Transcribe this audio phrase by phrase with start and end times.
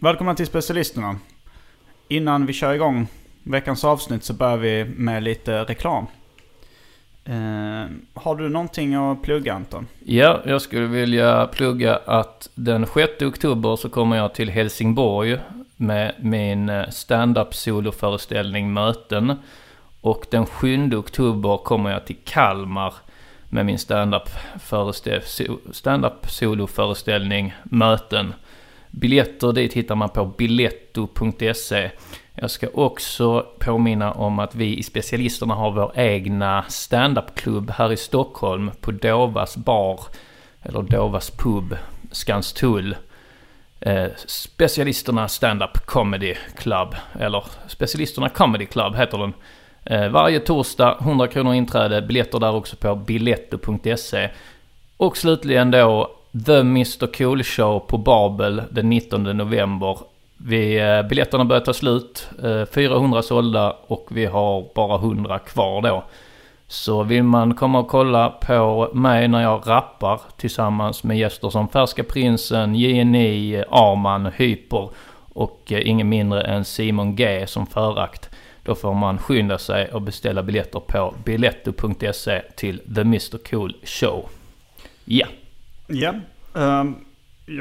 [0.00, 1.16] Välkomna till specialisterna.
[2.08, 3.06] Innan vi kör igång
[3.42, 6.06] veckans avsnitt så börjar vi med lite reklam.
[7.24, 9.86] Eh, har du någonting att plugga Anton?
[10.04, 15.38] Ja, jag skulle vilja plugga att den 6 oktober så kommer jag till Helsingborg
[15.76, 19.34] med min eh, stand-up soloföreställning Möten.
[20.00, 22.94] Och den 7 oktober kommer jag till Kalmar
[23.48, 24.28] med min stand-up
[25.72, 28.34] stand soloföreställning Möten.
[28.90, 31.90] Biljetter dit hittar man på biletto.se.
[32.34, 37.96] Jag ska också påminna om att vi i specialisterna har vår egna stand-up-klubb här i
[37.96, 40.00] Stockholm på Dovas bar,
[40.62, 41.76] eller Dovas pub,
[42.10, 42.96] Skanstull.
[43.80, 49.32] Eh, specialisterna Stand-Up Comedy Club, eller Specialisterna Comedy Club heter den.
[49.84, 54.30] Eh, varje torsdag, 100 kronor inträde, biljetter där också på biletto.se.
[54.96, 59.98] Och slutligen då The Mr Cool Show på Babel den 19 november.
[60.36, 65.82] Vi, eh, biljetterna börjar ta slut, eh, 400 sålda och vi har bara 100 kvar
[65.82, 66.04] då.
[66.66, 71.68] Så vill man komma och kolla på mig när jag rappar tillsammans med gäster som
[71.68, 74.90] Färska Prinsen, JNI, Arman, Hyper
[75.32, 78.30] och eh, ingen mindre än Simon G som förakt.
[78.62, 84.28] Då får man skynda sig och beställa biljetter på biletto.se till The Mr Cool Show.
[85.04, 85.26] Ja.
[85.88, 86.14] Ja.
[86.54, 86.94] ehm,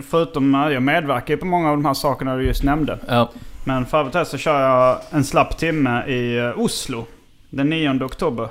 [0.03, 2.99] förutom att jag medverkar ju på många av de här sakerna du just nämnde.
[3.07, 3.31] Ja.
[3.63, 7.05] Men för övrigt här så kör jag en slapp timme i eh, Oslo.
[7.49, 8.49] Den 9 oktober.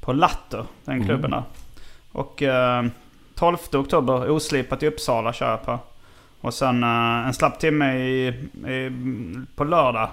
[0.00, 1.42] På Latter, den klubben där.
[2.12, 2.84] Och eh,
[3.34, 5.78] 12 oktober oslipat i Uppsala kör jag på.
[6.40, 8.26] Och sen eh, en slapp timme i,
[8.68, 8.90] i,
[9.54, 10.08] på lördag.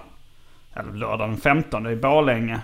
[0.73, 2.59] Eller lördag den 15 i Borlänge.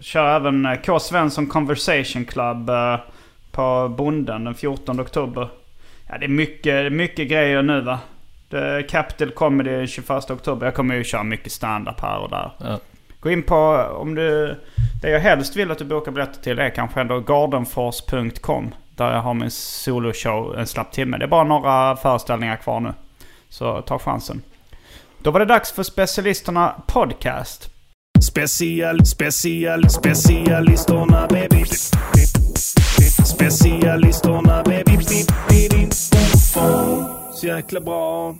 [0.00, 0.98] Kör även eh, K.
[0.98, 2.96] Svensson Conversation Club eh,
[3.54, 5.48] på Bonden den 14 oktober.
[6.08, 7.98] Ja, det är mycket, mycket grejer nu va.
[8.50, 10.66] Är Capital Comedy den 21 oktober.
[10.66, 12.52] Jag kommer ju köra mycket stand-up här och där.
[12.58, 12.78] Ja.
[13.20, 13.56] Gå in på
[14.00, 14.56] om du...
[15.02, 18.74] Det jag helst vill att du bokar biljetter till är kanske ändå gardenfors.com.
[18.96, 21.18] Där jag har min soloshow en slapp timme.
[21.18, 22.92] Det är bara några föreställningar kvar nu.
[23.48, 24.42] Så ta chansen.
[25.18, 27.70] Då var det dags för specialisterna podcast.
[28.20, 31.64] Special, special, specialisterna baby.
[33.34, 34.98] Specialisterna baby.
[37.32, 38.34] Så jäkla bra.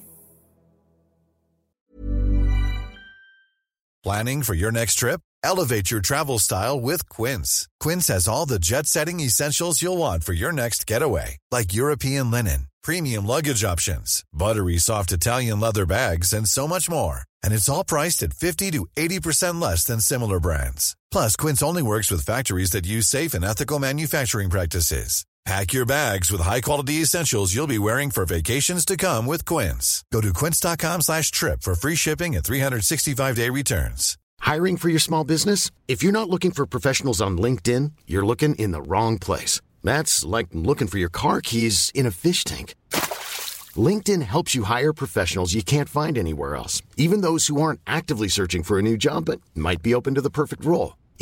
[4.04, 5.20] Planning for your next trip?
[5.42, 7.66] Elevate your travel style with Quince.
[7.84, 12.30] Quince has all the jet setting essentials you'll want for your next getaway, like European
[12.30, 17.18] linen, premium luggage options, buttery soft Italian leather bags, and so much more.
[17.42, 20.96] And it's all priced at 50 to 80% less than similar brands.
[21.14, 25.24] Plus, Quince only works with factories that use safe and ethical manufacturing practices.
[25.44, 30.02] Pack your bags with high-quality essentials you'll be wearing for vacations to come with Quince.
[30.12, 34.18] Go to quince.com slash trip for free shipping and 365-day returns.
[34.40, 35.70] Hiring for your small business?
[35.86, 39.60] If you're not looking for professionals on LinkedIn, you're looking in the wrong place.
[39.84, 42.74] That's like looking for your car keys in a fish tank.
[43.76, 48.26] LinkedIn helps you hire professionals you can't find anywhere else, even those who aren't actively
[48.26, 50.94] searching for a new job but might be open to the perfect role.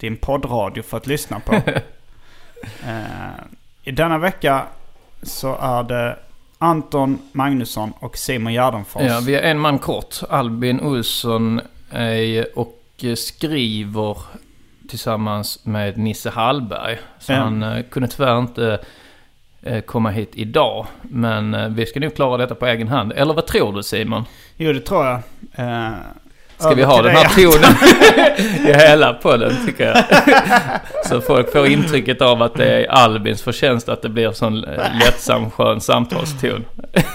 [0.00, 1.54] din poddradio för att lyssna på.
[2.86, 3.30] eh,
[3.84, 4.66] I denna vecka
[5.22, 6.16] så är det
[6.58, 9.02] Anton Magnusson och Simon Gärdenfors.
[9.02, 10.14] Ja, vi är en man kort.
[10.28, 11.60] Albin Olsson
[11.90, 12.76] är och
[13.16, 14.16] skriver
[14.88, 16.98] tillsammans med Nisse Hallberg.
[17.18, 17.36] Så Ja.
[17.38, 18.78] han eh, kunde tyvärr inte
[19.62, 20.86] eh, komma hit idag.
[21.02, 23.12] Men eh, vi ska nog klara detta på egen hand.
[23.12, 24.24] Eller vad tror du Simon?
[24.56, 25.20] Jo, det tror jag.
[26.60, 27.74] Ska vi ha den här tonen
[28.68, 30.04] i hela podden tycker jag.
[31.06, 34.98] Så folk får intrycket av att det är Albins förtjänst att det blir sån eh,
[34.98, 36.64] lättsam skön samtalston.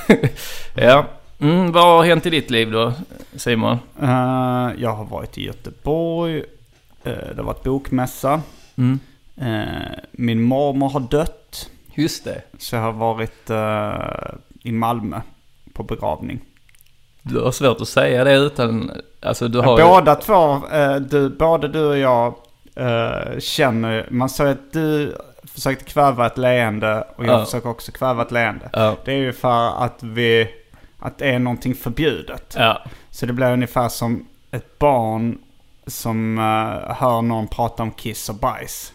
[0.75, 1.05] ja.
[1.39, 2.93] Mm, vad har hänt i ditt liv då
[3.35, 3.77] Simon?
[4.01, 6.37] Eh, jag har varit i Göteborg.
[7.03, 8.41] Eh, det har varit bokmässa.
[8.75, 8.99] Mm.
[9.37, 11.69] Eh, min mormor har dött.
[11.95, 12.41] Just det.
[12.57, 13.49] Så jag har varit
[14.63, 15.21] i Malmö
[15.73, 16.39] på begravning.
[17.21, 18.91] Du har svårt att säga det utan...
[19.25, 22.33] Alltså du har ju- Båda två, eh, du, både du och jag
[22.75, 25.15] eh, känner, man säger att du
[25.53, 27.45] försökte kväva ett leende och jag Ja.
[27.45, 28.69] försöker också kväva ett leende.
[28.73, 28.95] Ja.
[29.05, 30.49] Det är ju för att vi,
[30.99, 32.55] att det är någonting förbjudet.
[32.59, 32.81] Ja.
[33.11, 35.37] Så det blir ungefär som ett barn
[35.87, 38.93] som eh, hör någon prata om kiss och bajs.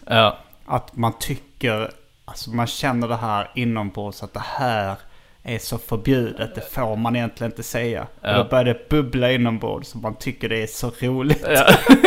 [0.65, 1.91] Att man tycker,
[2.25, 4.95] alltså man känner det här inombords att det här
[5.43, 6.55] är så förbjudet.
[6.55, 8.07] Det får man egentligen inte säga.
[8.21, 8.37] Ja.
[8.37, 11.45] Och då börjar det bubbla inombords så man tycker det är så roligt.
[11.47, 11.75] Ja.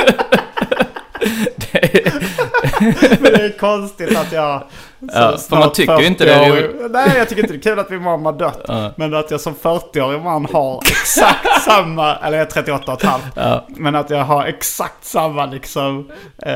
[3.21, 4.63] Men det är konstigt att jag...
[5.13, 6.91] Ja, för man tycker ju inte det är 40-årig roligt.
[6.91, 8.65] Nej, jag tycker inte det är kul att min mamma dött.
[8.69, 8.93] Ja.
[8.97, 12.17] Men att jag som 40-årig man har exakt samma...
[12.17, 13.25] Eller jag är 38 och ett halvt.
[13.35, 13.67] Ja.
[13.69, 16.11] Men att jag har exakt samma liksom...
[16.39, 16.53] Eh,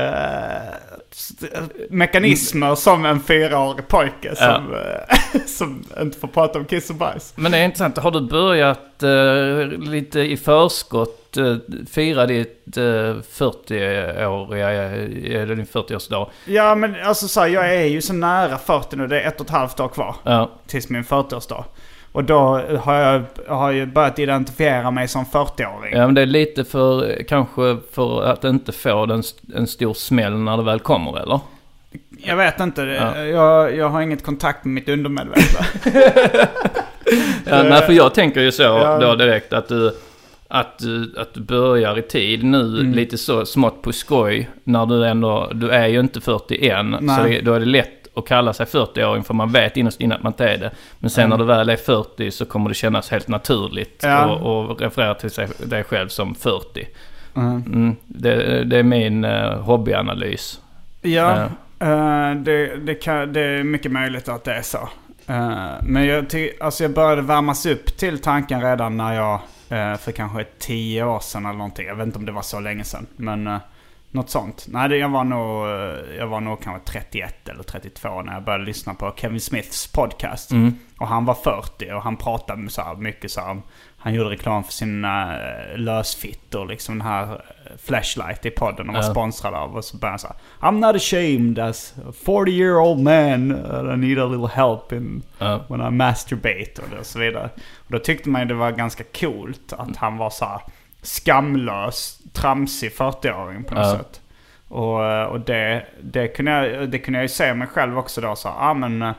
[1.89, 7.33] mekanismer som en fyraårig pojke som, eh, som inte får prata om kiss och bajs.
[7.35, 7.97] Men det är intressant.
[7.97, 11.55] Har du börjat eh, lite i förskott eh,
[11.91, 16.29] fira ditt eh, 40-åriga, eller din 40-årsdag?
[16.45, 19.07] Ja men alltså så här, jag är ju så nära 40 nu.
[19.07, 20.15] Det är ett och ett halvt år kvar.
[20.23, 20.49] Ja.
[20.67, 21.63] Tills min 40-årsdag.
[22.11, 25.93] Och då har jag, har jag börjat identifiera mig som 40-åring.
[25.93, 29.23] Ja, men det är lite för, kanske för att inte få den,
[29.55, 31.39] en stor smäll när det väl kommer, eller?
[32.17, 32.81] Jag vet inte.
[32.81, 33.17] Ja.
[33.17, 35.65] Jag, jag har inget kontakt med mitt undermedvetna.
[37.45, 38.97] Ja, nej, för jag tänker ju så Ja.
[39.01, 39.95] då direkt att du,
[40.47, 42.91] att, du, att du börjar i tid nu Mm.
[42.91, 44.49] lite så smått på skoj.
[44.63, 46.77] När du ändå, du är ju inte 41.
[46.79, 47.33] Så Nej.
[47.33, 50.23] det, då är det lätt att kalla sig 40-åring för man vet innerst inne att
[50.23, 50.71] man inte är det.
[50.99, 51.29] Men sen Mm.
[51.29, 54.25] när du väl är 40 så kommer det kännas helt naturligt Ja.
[54.35, 56.87] och, och referera till sig, dig själv som 40.
[57.35, 57.63] Mm.
[57.65, 60.59] Mm, det, det är min uh, hobbyanalys.
[61.01, 61.47] Ja,
[61.79, 61.85] Ja.
[61.87, 64.89] eh, det, det, kan, det är mycket möjligt att det är så.
[65.81, 69.39] Men jag, ty, alltså jag började värmas upp till tanken redan när jag,
[69.99, 71.87] för kanske tio år sedan eller någonting.
[71.87, 73.05] Jag vet inte om det var så länge sedan.
[73.15, 73.57] Men uh,
[74.11, 74.65] något sånt.
[74.69, 78.63] Nej, jag, var nog, eh, jag var nog kanske 31 eller 32 när jag började
[78.63, 80.51] lyssna på Kevin Smiths podcast.
[80.51, 80.73] Mm.
[80.99, 83.61] Och han var 40 och han pratade så mycket så här,
[83.97, 88.93] Han gjorde reklam för sina uh, lösfittor, liksom den här eh, Flashlight i podden de
[88.95, 89.11] var Ja.
[89.11, 89.75] sponsrade av.
[89.75, 93.51] Och så började han så här, I'm not ashamed as a 40 year old man.
[93.93, 95.59] I need a little help in Ja.
[95.67, 97.49] when I masturbate och, så vidare.
[97.77, 100.61] Och då tyckte man ju det var ganska coolt att han var så här
[101.01, 103.97] skamlös, tramsig 40-åring på något Ja.
[103.97, 104.21] sätt.
[104.67, 108.21] Och, eh, och det, det, kunde jag, det kunde jag ju se mig själv också
[108.21, 108.35] då.
[108.35, 109.11] Så ja ah, men eh,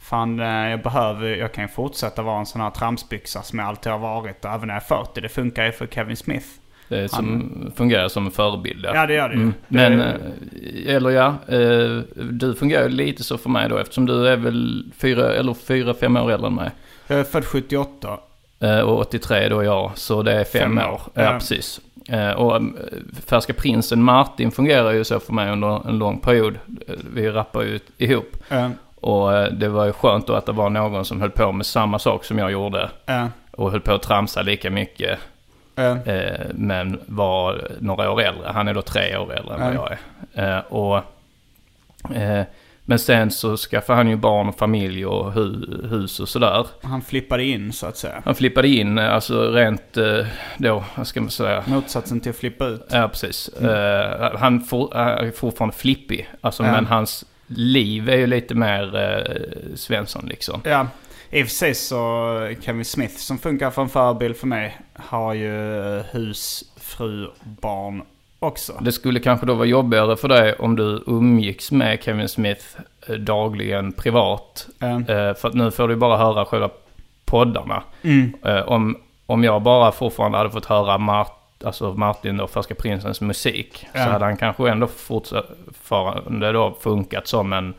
[0.00, 3.68] fan eh, jag behöver, jag kan ju fortsätta vara en sån här tramsbyxa som jag
[3.68, 4.44] alltid har varit.
[4.44, 5.20] Även när jag är 40.
[5.20, 6.46] Det funkar ju för Kevin Smith.
[6.88, 8.84] Det är som, fungerar som en förebild.
[8.94, 9.40] Ja, det gör det ju.
[9.40, 9.54] Mm.
[9.68, 11.34] Det- Men, eh, eller ja,
[12.14, 16.16] du fungerar lite så för mig då eftersom du är väl fyra, eller fyra, fem
[16.16, 16.70] år äldre än mig.
[17.06, 18.18] Jag är född 78.
[18.64, 20.92] Eh, Och 83 då jag, så det är fem, Fem år.
[20.92, 21.00] år.
[21.14, 21.32] Ja, Ja.
[21.32, 21.80] precis.
[22.08, 22.62] Eh, Och eh,
[23.26, 26.58] Färska Prinsen Martin fungerar ju så för mig under en lång period.
[26.88, 28.36] Eh, Vi rappar ju ihop.
[28.48, 28.70] Ja.
[29.00, 31.98] Och det var ju skönt då att det var någon som höll på med samma
[31.98, 32.90] sak som jag gjorde.
[33.06, 33.28] Ja.
[33.50, 35.18] Och höll på att tramsa lika mycket.
[35.74, 35.96] Ja.
[36.54, 38.50] Men var några år äldre.
[38.54, 39.88] Han är då tre år äldre än vad Ja.
[40.34, 40.72] jag är.
[40.74, 41.00] Och,
[42.84, 46.66] men sen så skaffade han ju barn och familj och hu- hus och sådär.
[46.82, 48.22] Han flippade in så att säga.
[48.24, 50.26] Han flippade in, eh, alltså rent eh,
[50.58, 51.64] då, vad ska man säga?
[51.66, 52.86] Motsatsen till att flippa ut.
[52.90, 53.48] Ja, precis.
[53.48, 56.28] Eh, han for, är fortfarande flippig.
[56.40, 56.72] Alltså, Ja.
[56.72, 60.60] men hans liv är ju lite mer eh, Svensson liksom.
[60.64, 60.86] Ja,
[61.30, 65.52] i och för sig så Kevin Smith som funkar som förebild för mig har ju
[66.10, 68.02] hus, fru, barn
[68.44, 68.72] också.
[68.80, 72.64] Det skulle kanske då vara jobbigare för dig om du umgicks med Kevin Smith
[73.08, 74.66] eh, dagligen privat.
[74.80, 76.70] Eh, för att nu får du bara höra själva
[77.24, 77.82] poddarna.
[78.02, 78.34] Mm.
[78.44, 78.96] Eh, om,
[79.26, 83.86] om jag bara fortfarande hade fått höra Mart, alltså Martin och Färska Prinsens musik.
[83.92, 84.04] Ja.
[84.04, 87.74] Så hade han kanske ändå fortfarande då funkat som en,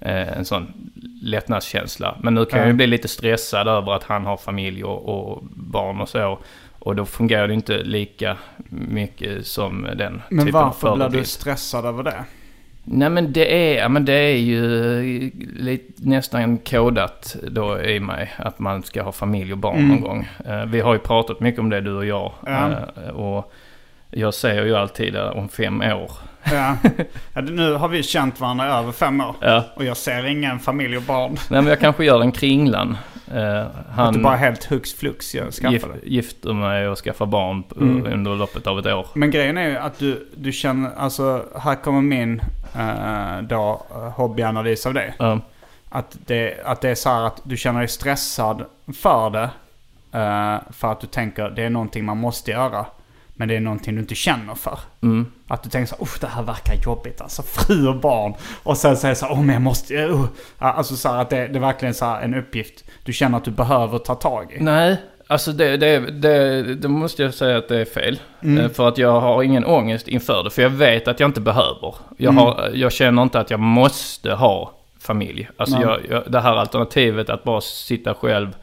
[0.00, 0.90] eh, en sån
[1.22, 2.16] lättnadskänsla.
[2.20, 2.64] Men nu kan Ja.
[2.64, 6.38] jag ju bli lite stressad över att han har familj och, och barn och så.
[6.78, 8.36] Och då fungerar det inte lika
[8.68, 12.24] mycket som den Men typen av varför blir du stressad över det?
[12.84, 18.58] Nej men det är, men det är ju lite, nästan kodat då i mig att
[18.58, 19.88] man ska ha familj och barn Mm.
[19.88, 20.28] någon gång.
[20.46, 22.32] Eh, vi har ju pratat mycket om det du och jag.
[22.46, 22.70] Ja.
[23.04, 23.52] Eh, och
[24.10, 26.10] jag säger ju alltid om fem år.
[26.44, 26.76] Ja.
[27.34, 29.34] ja, nu har vi känt varandra över fem år.
[29.40, 29.64] Ja.
[29.76, 31.30] Och jag ser ingen familj och barn.
[31.50, 32.96] Nej men jag kanske gör en kringlan.
[33.34, 37.26] Eh, Att han du bara helt hux flux jag skaffar gif, gifter mig och skaffar
[37.26, 38.12] barn Mm.
[38.12, 39.06] under loppet av ett år.
[39.14, 42.42] Men grejen är ju att du, du känner, alltså här kommer min
[42.78, 45.14] eh, då, eh, hobbyanalys av det.
[45.18, 45.40] Ja.
[45.88, 48.64] Att det, att det är så här att du känner dig stressad
[49.02, 49.50] för det.
[50.18, 52.86] eh, för att du tänker det är någonting man måste göra.
[53.40, 54.78] Men det är någonting du inte känner för.
[55.02, 55.26] Mm.
[55.48, 57.42] Att du tänker så "Uff, det här verkar jobbigt alltså.
[57.42, 58.34] Fru och barn.
[58.62, 60.24] Och sen säger så åh men jag måste, uh.
[60.58, 63.50] Alltså så här att det, det är verkligen så en uppgift du känner att du
[63.50, 64.62] behöver ta tag i.
[64.62, 68.20] Nej, alltså det, det, det, det måste jag säga att det är fel.
[68.42, 68.64] Mm.
[68.64, 70.50] Eh, För att jag har ingen ångest inför det.
[70.50, 71.94] För jag vet att jag inte behöver.
[72.16, 72.36] Jag, Mm.
[72.44, 75.48] har, jag känner inte att jag måste ha familj.
[75.56, 78.56] Alltså jag, jag, det här alternativet att bara sitta själv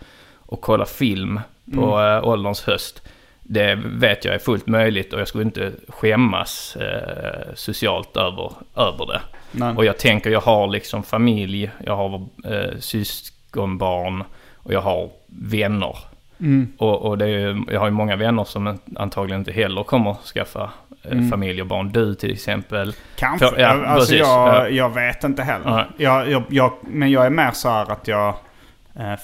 [0.47, 1.39] och kolla film
[1.75, 2.17] på Mm.
[2.17, 3.01] äh, ålderns höst.
[3.47, 9.05] Det vet jag är fullt möjligt och jag skulle inte skämmas eh, socialt över, över
[9.05, 9.21] det.
[9.51, 9.73] Nej.
[9.75, 14.23] Och jag tänker, jag har liksom familj, jag har eh, syskonbarn
[14.55, 15.97] och jag har vänner.
[16.39, 16.67] Mm.
[16.77, 20.63] Och, och är, jag har ju många vänner som antagligen inte heller kommer skaffa
[21.03, 21.29] eh, Mm.
[21.29, 21.91] familj och barn.
[21.91, 22.93] Du till exempel.
[23.15, 23.47] Kanske.
[23.47, 24.19] För- ja, alltså precis.
[24.19, 24.69] jag, Ja.
[24.69, 25.87] jag vet inte heller.
[25.97, 28.35] Jag, jag, jag, men jag är mer så här att jag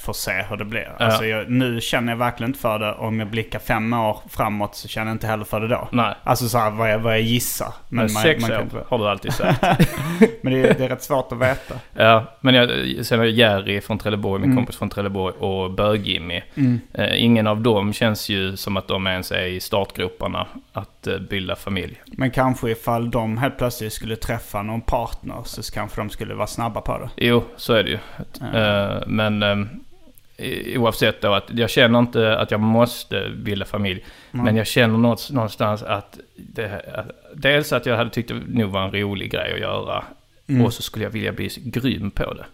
[0.04, 0.88] får se hur det blir.
[1.00, 1.06] Ja.
[1.06, 2.94] Alltså jag, nu känner jag verkligen inte för det.
[2.94, 5.88] Om jag blickar fem år framåt så känner jag inte heller för det då.
[5.92, 6.16] Nej.
[6.24, 7.74] Alltså så här vad jag, vad jag gissar.
[7.90, 9.62] Men sex år inte- har du alltid sagt.
[10.42, 11.76] men det är, det är rätt svårt att veta.
[11.94, 12.70] ja, men jag,
[13.06, 14.58] sen har jag Jerry från Trelleborg, min Mm.
[14.64, 16.42] kompis från Trelleborg och Bög-Jimmy.
[16.56, 16.80] Mm.
[16.94, 21.18] Eh, ingen av dem känns ju som att de ens är i startgroparna att eh,
[21.18, 22.02] bilda familj.
[22.06, 26.48] Men kanske ifall de helt plötsligt skulle träffa någon partner så kanske de skulle vara
[26.48, 27.10] snabba på det.
[27.26, 27.98] Jo, så är det ju.
[28.54, 28.60] Ja.
[28.60, 29.61] Eh, men eh,
[30.78, 34.06] oavsett då att jag känner inte att jag måste bilda familj.
[34.32, 34.44] Nej.
[34.44, 38.84] Men jag känner någonstans att, det, att dels att jag hade tyckt det nog var
[38.84, 40.04] en rolig grej att göra.
[40.48, 40.66] Mm.
[40.66, 42.46] Och så skulle jag vilja bli grym på det.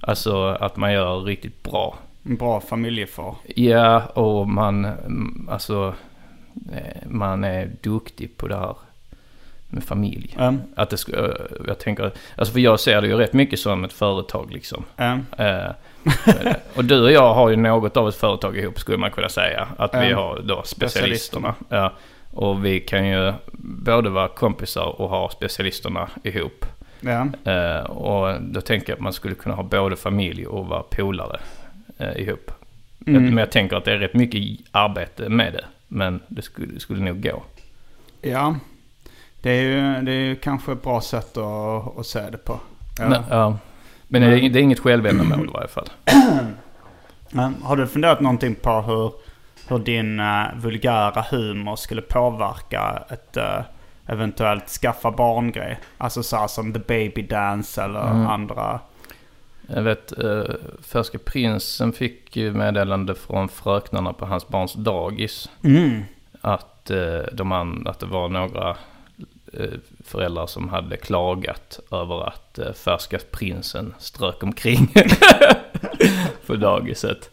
[0.00, 1.98] Alltså att man gör riktigt bra.
[2.22, 3.34] En bra familjefar.
[3.54, 5.94] Ja, och man, mm, alltså,
[6.72, 8.76] eh, man är duktig på det här
[9.68, 10.36] med familj.
[10.38, 10.60] Mm.
[10.76, 13.92] Att det skulle, jag tänker, alltså för jag ser det ju rätt mycket som ett
[13.92, 14.84] företag liksom.
[14.96, 15.26] Mm.
[15.38, 15.70] Eh,
[16.74, 19.68] och du och jag har ju något av ett företag ihop skulle man kunna säga.
[19.78, 20.14] Att vi Mm.
[20.14, 21.54] har då specialisterna.
[21.68, 21.92] Ja,
[22.32, 26.66] och vi kan ju både vara kompisar och ha specialisterna ihop.
[27.00, 27.26] Ja.
[27.52, 31.40] Eh, och då tänker jag att man skulle kunna ha både familj och vara polare
[31.98, 32.50] eh, ihop.
[33.06, 33.24] Mm.
[33.24, 35.64] Men jag tänker att det är rätt mycket arbete med det.
[35.88, 37.42] Men det skulle, det skulle nog gå.
[38.22, 38.54] Ja.
[39.46, 42.60] Det är ju det är ju kanske ett bra sätt att, att se det på.
[42.98, 43.08] Ja.
[43.08, 43.58] Men, ja.
[44.08, 45.88] Men det, är, det är inget självändamål i varje fall.
[47.62, 49.12] Har du funderat någonting på hur,
[49.68, 53.60] hur din uh, vulgära humor skulle påverka ett uh,
[54.06, 55.78] eventuellt skaffa barn-grej?
[55.98, 58.26] Alltså så här som The Baby Dance eller Mm.
[58.26, 58.80] andra.
[59.66, 60.44] Jag vet, eh,
[60.82, 65.50] Färska Prinsen fick ju meddelande från fröknarna på hans barns dagis.
[65.64, 66.02] Mm.
[66.40, 68.76] Att, eh, de an, att det var några
[70.04, 74.94] föräldrar som hade klagat över att eh, Färska Prinsen strök omkring
[76.46, 77.30] på dagiset.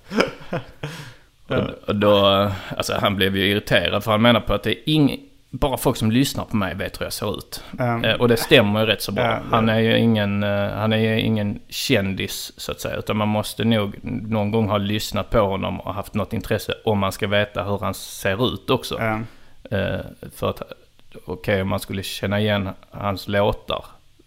[1.88, 4.90] Och, då, eh, alltså han blev ju irriterad för han menar på att det är
[4.90, 7.64] ing, bara folk som lyssnar på mig vet hur jag ser ut.
[7.80, 9.24] Um, Eh, och det stämmer ju rätt så bra.
[9.24, 12.96] Det- Han är ju ingen, eh, han är ju ingen kändis så att säga.
[12.96, 17.00] Utan man måste nog någon gång ha lyssnat på honom och haft något intresse om
[17.00, 18.96] man ska veta hur han ser ut också.
[18.96, 19.28] um,
[19.72, 20.00] Eh,
[20.36, 20.62] för att,
[21.26, 23.86] okej om man skulle känna igen hans låtar.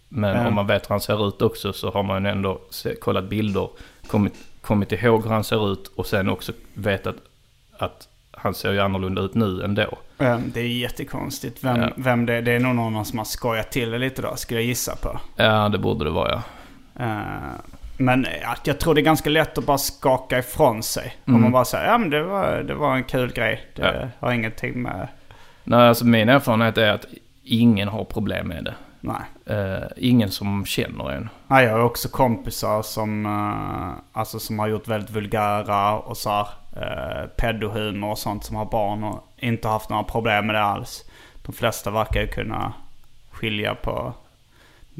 [0.09, 0.47] Men Ja.
[0.47, 2.59] om man vet hur han ser ut också så har man ändå
[3.01, 3.69] kollat bilder,
[4.07, 7.15] kommit, kommit ihåg hur han ser ut och sen också vetat
[7.77, 9.97] att han ser ju annorlunda ut nu än då.
[10.17, 11.89] um, det är jättekonstigt vem, Ja.
[11.95, 12.41] vem det är.
[12.41, 15.19] Det är nog någon som har skojat till det lite då, skulle jag gissa på.
[15.35, 16.41] Ja, det borde det vara ja.
[17.05, 17.59] Eh,
[17.97, 21.17] men ja, jag tror det är ganska lätt att bara skaka ifrån sig.
[21.25, 21.41] Om Mm.
[21.41, 23.61] man bara säger ja men det var, det var en kul grej.
[23.75, 25.07] Det har ingenting med...
[25.69, 27.05] Nej, alltså min erfarenhet är att
[27.43, 28.73] ingen har problem med det.
[28.99, 29.21] Nej.
[29.45, 31.29] Eh, ingen som känner en.
[31.47, 36.29] Nej, jag har också kompisar som, eh, alltså, som har gjort väldigt vulgära och så
[36.29, 36.47] här,
[36.77, 41.05] uh, pedohumor och sånt som har barn och inte haft några problem med det alls.
[41.45, 42.73] De flesta verkar ju kunna
[43.31, 44.13] skilja på,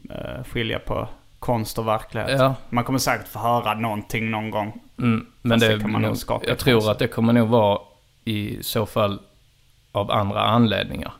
[0.09, 1.07] eh, skilja på
[1.39, 2.39] konst och verklighet.
[2.39, 2.55] Ja.
[2.69, 4.81] Man kommer säkert få höra någonting någon gång.
[4.97, 7.79] Mm, men Fast det, det kan man nog jag tror att det kommer nog vara
[8.25, 9.19] i så fall
[9.97, 11.11] av andra anledningar.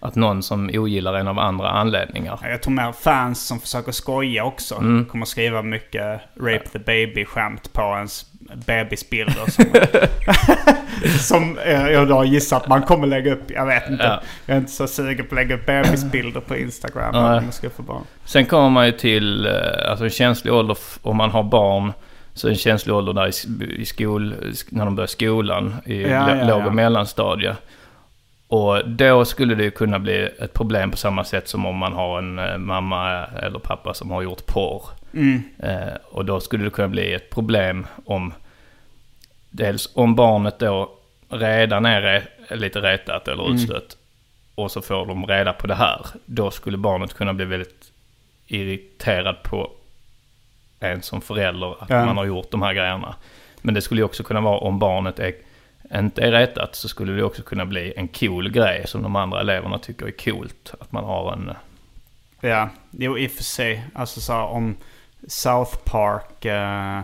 [0.00, 2.38] Att någon som ogillar en av andra anledningar.
[2.42, 5.04] Jag tror mer fans som försöker skoja också Mm.
[5.04, 8.26] kommer skriva mycket Rape the Baby-skämt på ens
[8.66, 9.50] bebisbilder.
[9.50, 9.64] Som,
[11.20, 13.50] som eh, jag då gissar att man kommer lägga upp.
[13.50, 14.04] Jag vet inte.
[14.04, 14.20] Ja.
[14.46, 17.12] Jag är inte så sugen på att lägga upp bebisbilder på Instagram.
[17.12, 17.38] Nej.
[17.38, 18.02] Om jag ska få barn.
[18.24, 19.52] Sen kommer man ju till eh,
[19.90, 21.92] alltså en känslig ålder om man har barn.
[22.34, 23.30] Så en känslig ålder där
[23.80, 24.34] i, skol,
[24.68, 26.66] när de börjar skolan i Ja, ja, låg ja.
[26.66, 27.56] och mellanstadie.
[28.54, 31.92] Och då skulle det ju kunna bli ett problem på samma sätt som om man
[31.92, 34.82] har en eh, mamma eller pappa som har gjort porr.
[35.14, 35.42] Mm.
[35.58, 38.32] Eh, och då skulle det kunna bli ett problem om
[39.50, 40.90] dels om barnet då
[41.28, 43.54] redan är re- lite retat eller Mm.
[43.54, 43.96] utstött.
[44.54, 46.06] Och så får de reda på det här.
[46.26, 47.92] Då skulle barnet kunna bli väldigt
[48.46, 49.70] irriterad på
[50.80, 52.04] en som förälder att Ja.
[52.06, 53.14] man har gjort de här grejerna.
[53.62, 55.32] Men det skulle ju också kunna vara om barnet är,
[55.92, 59.40] inte är retat så skulle det också kunna bli en cool grej som de andra
[59.40, 60.74] eleverna tycker är coolt.
[60.80, 61.52] Att man har en...
[62.40, 63.84] Ja, jo i och för sig.
[63.94, 64.76] Alltså så om
[65.28, 67.02] South Park eh,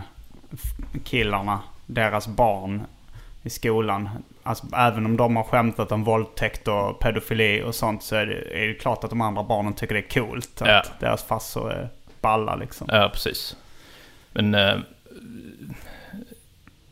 [1.85, 2.85] deras barn
[3.43, 4.09] i skolan.
[4.43, 8.63] Alltså även om de har skämtat om våldtäkt och pedofili och sånt så är det,
[8.63, 10.61] är det klart att de andra barnen tycker det är coolt.
[10.61, 10.83] Att Ja.
[10.99, 11.89] deras farsor är
[12.21, 12.87] balla liksom.
[12.91, 13.55] Ja, precis.
[14.31, 14.55] Men...
[14.55, 14.77] eh,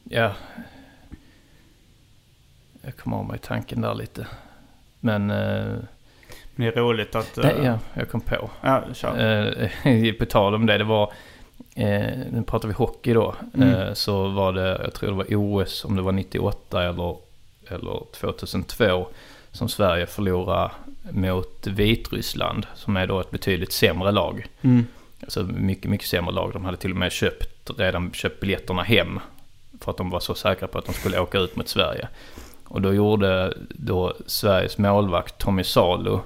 [0.03, 0.31] ja.
[2.81, 4.27] Jag kommer av mig tanken där lite.
[4.99, 5.29] Men...
[5.31, 5.37] eh,
[6.55, 7.37] Men det är roligt att...
[7.37, 8.49] eh, nej, ja, jag kom på.
[8.61, 9.67] Ja, kör.
[9.85, 11.13] Eh, på tal om det, det var...
[11.75, 13.35] Eh, nu pratar vi hockey då.
[13.53, 13.69] Mm.
[13.75, 17.15] Eh, så var det, jag tror det var OS, om det var 98 eller,
[17.67, 19.07] eller 2002.
[19.51, 20.71] Som Sverige förlorade
[21.11, 22.67] mot Vitryssland.
[22.75, 24.45] Som är då ett betydligt sämre lag.
[24.61, 24.85] Mm.
[25.21, 26.53] Alltså mycket, mycket sämre lag.
[26.53, 29.19] De hade till och med köpt, redan köpt biljetterna hem.
[29.81, 32.07] För att de var så säkra på att de skulle åka ut mot Sverige.
[32.69, 36.21] Och då gjorde då Sveriges målvakt Tommy Salo.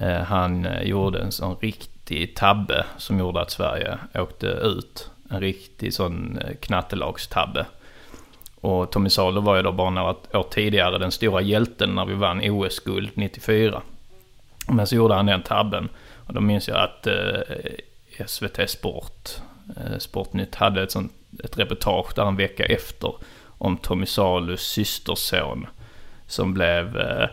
[0.00, 5.10] Eh, han eh, gjorde en sån riktig tabbe som gjorde att Sverige åkte ut.
[5.30, 7.66] En riktig sån eh, knattelagstabbe.
[8.60, 12.14] Och Tommy Salo var ju då bara några år tidigare den stora hjälten när vi
[12.14, 13.82] vann OS-guld 94.
[14.68, 15.88] Men så gjorde han den tabben.
[16.26, 19.30] Och då minns jag att eh, SVT Sport,
[19.76, 21.12] eh, Sportnytt, hade ett, sånt,
[21.44, 23.14] ett reportage där en vecka efter
[23.60, 25.66] om Tommy Salus systerson
[26.26, 27.28] som blev eh,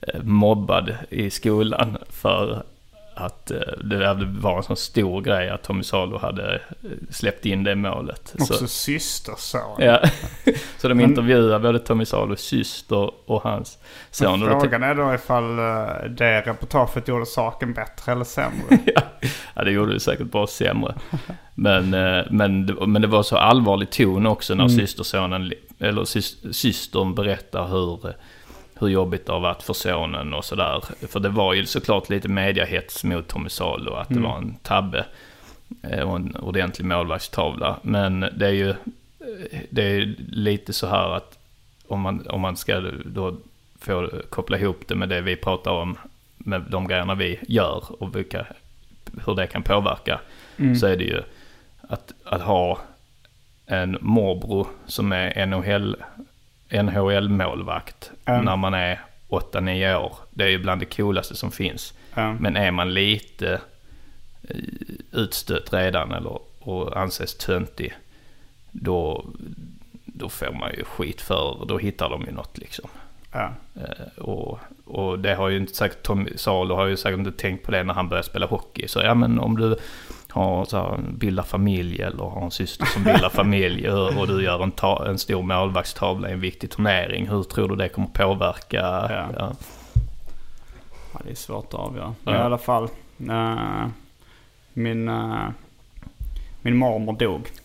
[0.00, 2.62] eh mobbad i skolan för
[3.20, 6.60] att eh, det hade var en sån stor grej att Tommy Salo hade eh,
[7.10, 8.34] släppt in det målet.
[8.40, 9.76] Också Så, systerson.
[9.78, 10.00] ja.
[10.78, 13.78] så de Men- intervjuade både Tommy Salos syster och hans
[14.10, 14.40] son.
[14.40, 18.78] Men Frågan är då ifall eh, det reportaget gjorde saken bättre eller sämre.
[19.54, 20.94] ja, det gjorde det säkert bara sämre.
[21.54, 21.90] Men,
[22.30, 24.76] men, men det var så allvarlig ton också när Mm.
[24.78, 28.14] systersonen, eller sys, systern berättar hur,
[28.80, 30.84] hur jobbigt det har varit för sonen och sådär.
[31.08, 34.30] För det var ju såklart lite mediahets mot Tommy Salo, att det Mm.
[34.30, 35.04] var en tabbe
[35.82, 37.76] eh, och en ordentlig målvaktstavla.
[37.82, 38.76] Men det är ju eh,
[39.70, 41.38] det är lite så här att
[41.88, 43.36] om man, om man ska då
[43.80, 45.98] få koppla ihop det med det vi pratar om,
[46.36, 48.46] med de grejerna vi gör och vilka,
[49.26, 50.20] hur det kan påverka,
[50.56, 50.76] Mm.
[50.76, 51.22] så är det ju
[51.88, 52.78] att, att ha
[53.66, 55.96] en morbror som är NHL,
[56.70, 58.44] NHL-målvakt Mm.
[58.44, 60.16] när man är 8-9 år.
[60.30, 61.94] Det är ju bland det coolaste som finns.
[62.14, 62.32] Ja.
[62.32, 63.60] Men är man lite
[64.48, 64.56] eh,
[65.12, 67.92] utstött redan eller, och anses töntig,
[68.70, 69.24] då,
[70.04, 72.90] då får man ju skit för, då hittar de ju något liksom.
[73.32, 73.52] Ja.
[73.74, 77.66] Eh, och, och det har ju inte säkert, Tom Salo har ju säkert inte tänkt
[77.66, 78.88] på det när han började spela hockey.
[78.88, 79.76] Så ja men om du
[80.30, 84.62] har så här, bildar familj eller har en syster som bildar familj och du gör
[84.62, 87.28] en, ta, en stor målvaktstavla i en viktig turnering.
[87.28, 88.76] Hur tror du det kommer påverka?
[89.10, 89.28] Ja.
[89.38, 89.52] Ja.
[91.12, 92.14] Ja, det är svårt att avgöra.
[92.22, 92.40] Men Ja.
[92.40, 92.88] i alla fall.
[93.30, 93.86] eh,
[94.72, 95.48] min, eh,
[96.62, 97.48] min mormor dog.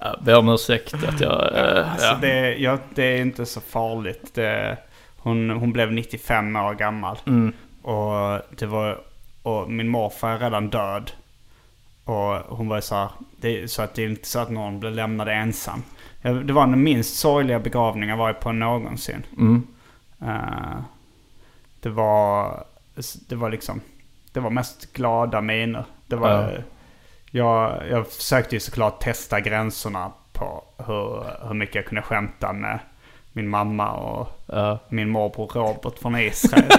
[0.00, 1.56] Ja, Ber om ursäkt att jag...
[1.56, 2.18] eh, Alltså ja.
[2.20, 4.34] det, ja, det är inte så farligt.
[4.34, 4.76] Det,
[5.18, 7.16] hon, hon blev 95 år gammal.
[7.26, 7.52] Mm.
[7.82, 8.98] Och, det var,
[9.44, 11.10] och min morfar är redan död.
[12.04, 13.08] Och hon var så här,
[13.40, 15.82] det, så att det är inte så att någon blev lämnad ensam.
[16.22, 19.22] Det var den minst sorgliga begravningen jag varit på någonsin.
[19.38, 19.66] Mm.
[20.22, 20.78] Eh,
[21.80, 22.64] det var,
[23.28, 23.80] det var liksom,
[24.32, 25.84] det var mest glada miner.
[26.06, 26.48] Det var, Ja.
[27.30, 32.78] jag, jag försökte ju såklart testa gränserna på hur, hur mycket jag kunde skämta med
[33.32, 34.78] min mamma och Ja.
[34.88, 36.64] min morbror Robert från Israel.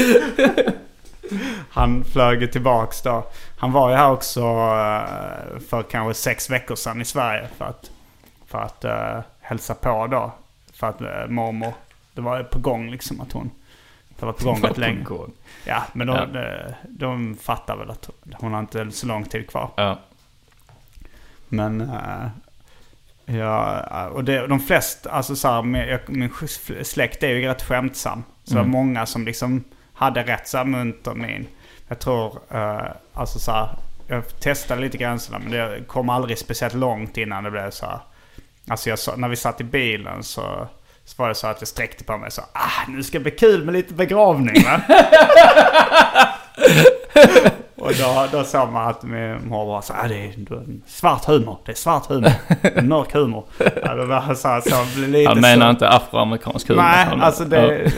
[1.70, 3.26] Han flög tillbaks då.
[3.58, 7.90] Han var ju här också eh, för kanske sex veckor sedan i Sverige för att,
[8.46, 10.32] för att uh, hälsa på då.
[10.72, 11.72] För att uh, mormor,
[12.14, 13.50] det var på gång liksom att hon,
[14.18, 15.02] det var på gång rätt länge.
[15.02, 15.32] gång.
[15.64, 16.26] Ja, men de, Ja.
[16.26, 16.52] De,
[16.88, 19.70] de fattar väl att hon har inte så lång tid kvar.
[19.76, 19.98] Ja.
[21.48, 22.28] Men eh,
[23.36, 26.30] ja, och det, de flesta, alltså så här, min,
[26.84, 28.22] släkt är ju rätt skämtsam.
[28.44, 28.72] Så det var Mm.
[28.72, 29.64] många som liksom
[30.00, 31.46] hade rätt så här munter min.
[31.88, 33.68] Jag tror, eh, alltså så här,
[34.06, 37.98] jag testade lite gränserna men det kom aldrig speciellt långt innan det blev så här.
[38.68, 40.68] Alltså jag när vi satt i bilen så,
[41.04, 43.30] så var det så att jag sträckte på mig sa ah, nu ska det bli
[43.30, 44.80] kul med lite begravning va?
[47.76, 50.32] Och då, då sa man att min morbror var så ah, det är
[50.86, 51.58] svart humor.
[51.64, 52.32] Det är svart humor.
[52.82, 53.44] Mörk humor.
[53.58, 55.70] Ja, det var så, här, så lite Han menar så.
[55.70, 56.82] inte afroamerikansk humor.
[56.82, 57.90] Nej, alltså det,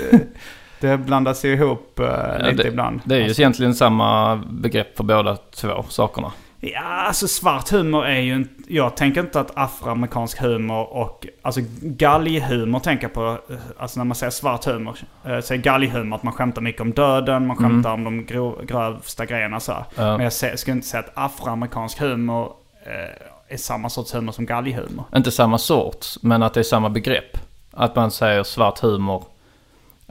[0.83, 3.01] det blandas ihop eh, Ja, lite det, ibland.
[3.05, 6.33] Det är ju alltså, egentligen samma begrepp för båda två sakerna.
[6.61, 8.55] Ja, alltså svart humor är ju inte...
[8.69, 11.27] Jag tänker inte att afroamerikansk humor och...
[11.43, 13.39] Alltså galghumor tänker jag på.
[13.53, 14.99] eh, Alltså när man säger svart humor.
[15.25, 19.27] eh, är galghumor att man skämtar mycket om döden, man skämtar om de grov, grövsta
[19.27, 19.73] grejerna så.
[19.73, 20.03] Ja.
[20.17, 22.53] Men jag sä- skulle inte säga att afroamerikansk humor
[22.87, 25.05] eh, är samma sorts humor som galghumor.
[25.17, 27.39] Inte samma sort, men att det är samma begrepp.
[27.73, 29.25] Att man säger svart humor.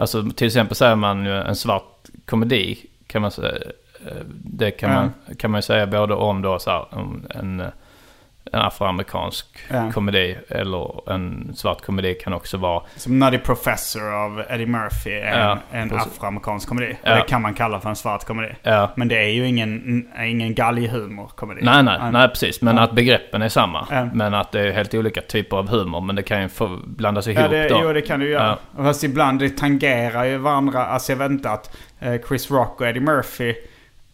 [0.02, 2.78] Alltså till exempel säger man ju en svart komedi.
[3.08, 3.56] Kan man säga.
[4.08, 4.96] eh, Det kan, Ja.
[4.96, 6.86] man, kan man säga både om då så här,
[7.40, 7.64] en,
[8.54, 9.92] en afroamerikansk Ja.
[9.92, 10.38] komedi.
[10.50, 12.84] Eller en svart komedi kan också vara.
[12.96, 16.98] Som Nutty Professor av Eddie Murphy är Ja, en, en afroamerikansk komedi.
[17.04, 17.16] Ja.
[17.16, 18.50] Det kan man kalla för en svart komedi.
[18.64, 18.92] Ja.
[18.96, 21.62] Men det är ju ingen, ingen galghumor-komedi.
[21.64, 22.62] Nej, nej, nej precis.
[22.62, 22.84] Men Ja.
[22.84, 23.88] att begreppen är samma.
[23.92, 24.06] Ja.
[24.14, 26.02] Men att det är helt olika typer av humor.
[26.02, 27.80] Men det kan ju få blandas ihop Ja, det, då.
[27.84, 28.58] jo, det kan du göra.
[28.78, 30.86] Och Fast ibland det tangerar ju varandra.
[30.86, 33.50] Alltså jag vet inte att eh, Chris Rock och Eddie Murphy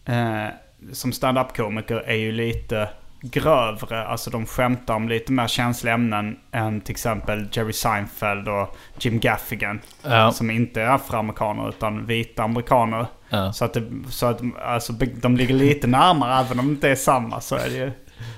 [0.04, 0.44] eh,
[0.92, 2.88] som stand-up-komiker är ju lite
[3.20, 4.06] grövre.
[4.06, 9.20] Alltså de skämtar om lite mer känsliga ämnen än till exempel Jerry Seinfeld och Jim
[9.20, 9.80] Gaffigan.
[10.02, 10.32] Ja.
[10.32, 13.06] Som inte är afroamerikaner utan vita amerikaner.
[13.30, 13.52] Ja.
[13.52, 16.94] Så att, det, så att alltså, de ligger lite närmare även om det inte är
[16.94, 17.92] samma så är det ju.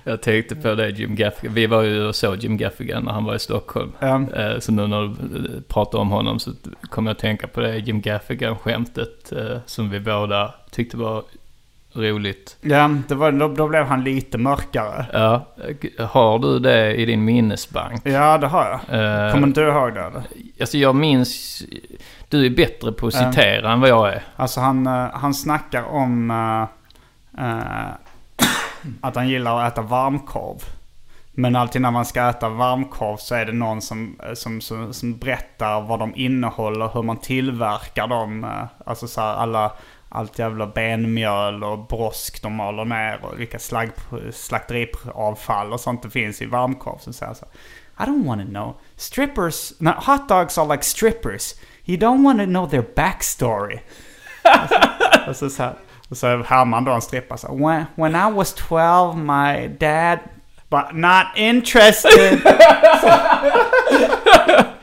[0.05, 1.55] Jag tänkte på det Jim Gaffigan.
[1.55, 3.93] Vi var ju och såg Jim Gaffigan när han var i Stockholm.
[4.01, 6.51] Eh, Så nu när du eh, pratar om honom så
[6.83, 11.25] kommer jag att tänka på det Jim Gaffigan-skämtet eh, som vi båda tyckte var
[11.92, 12.57] roligt.
[12.61, 15.07] Ja, det var, då, då blev han lite mörkare.
[15.12, 15.46] Ja,
[16.09, 18.00] har du det i din minnesbank?
[18.05, 19.26] Ja, det har jag.
[19.26, 20.22] Eh, Kommer inte du ihåg det eller?
[20.61, 21.62] Alltså jag minns...
[22.29, 24.22] Du är bättre på att citera än vad jag är.
[24.37, 26.64] Alltså han, eh, han snackar om eh,
[29.00, 30.59] att han gillar att äta varmkorv.
[31.33, 35.18] Men alltid när man ska äta varmkorv så är det någon som, som, som, som
[35.18, 38.46] berättar vad de innehåller, hur man tillverkar dem.
[38.87, 39.72] Alltså så här alla,
[40.12, 43.90] allt jävla benmjöl och brosk de maler ner och vilka slag,
[44.33, 46.99] slakteriavfall och sånt det finns i varmkorv.
[46.99, 47.46] Så säger han så
[48.01, 48.75] I don't want to know.
[48.96, 51.55] Strippers, no, hot dogs are like strippers.
[51.85, 53.81] You don't want to know their backstory.
[55.29, 55.70] Och så, så,
[56.09, 60.18] och så hör man då en strippa så when, when I was 12 my dad
[60.70, 62.42] but not interested.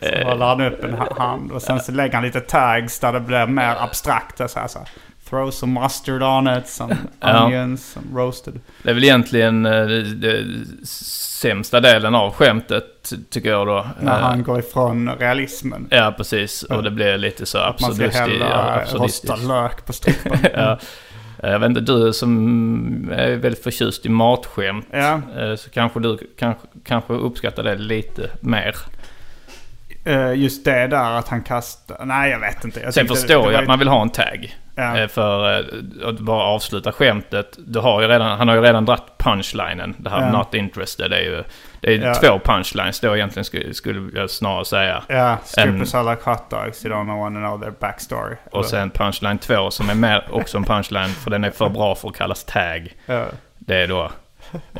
[0.00, 3.12] så håller han upp en ha- hand och sen så lägger han lite tags där
[3.12, 4.36] det blir mer abstrakt.
[4.50, 4.88] Så här, så här,
[5.30, 8.60] Throw some mustard on it, some onions, some roasted.
[8.82, 10.44] Det är väl egentligen eh, det, det
[10.86, 13.86] sämsta delen av skämtet tycker jag då.
[14.00, 15.86] När Eh, han går ifrån realismen.
[15.90, 16.62] Ja, precis.
[16.62, 20.38] Och det blir lite så Att man ska hälla rostad lök på strippan.
[20.54, 20.78] ja.
[21.42, 24.86] Eh, Jag vet inte, du som är väldigt förtjust i matskämt.
[24.90, 25.20] Ja.
[25.38, 28.76] eh, Så kanske du kanske, kanske uppskattar det lite mer.
[30.04, 32.04] Eh, just det där att han kastar...
[32.04, 32.80] Nej, jag vet inte.
[32.80, 34.56] Jag Sen förstår det jag att man vill ha en tag.
[34.74, 35.08] Ja.
[35.08, 35.58] För
[36.04, 37.58] att bara avsluta skämtet.
[37.66, 39.94] Du har ju redan, han har ju redan dratt punchlinen.
[39.98, 40.38] Det här Ja.
[40.38, 41.12] not interested.
[41.12, 41.42] Är ju
[41.82, 42.14] det är Ja.
[42.14, 45.02] två punchlines då egentligen skulle, skulle jag snarare säga.
[45.08, 46.86] Ja, En- strippers are like hot dogs.
[46.86, 48.36] You don't know their backstory.
[48.50, 51.94] Och sen punchline två som är mer också en punchline för den är för bra
[51.94, 52.92] för att kallas tag.
[53.06, 53.24] Ja.
[53.58, 54.10] Det är då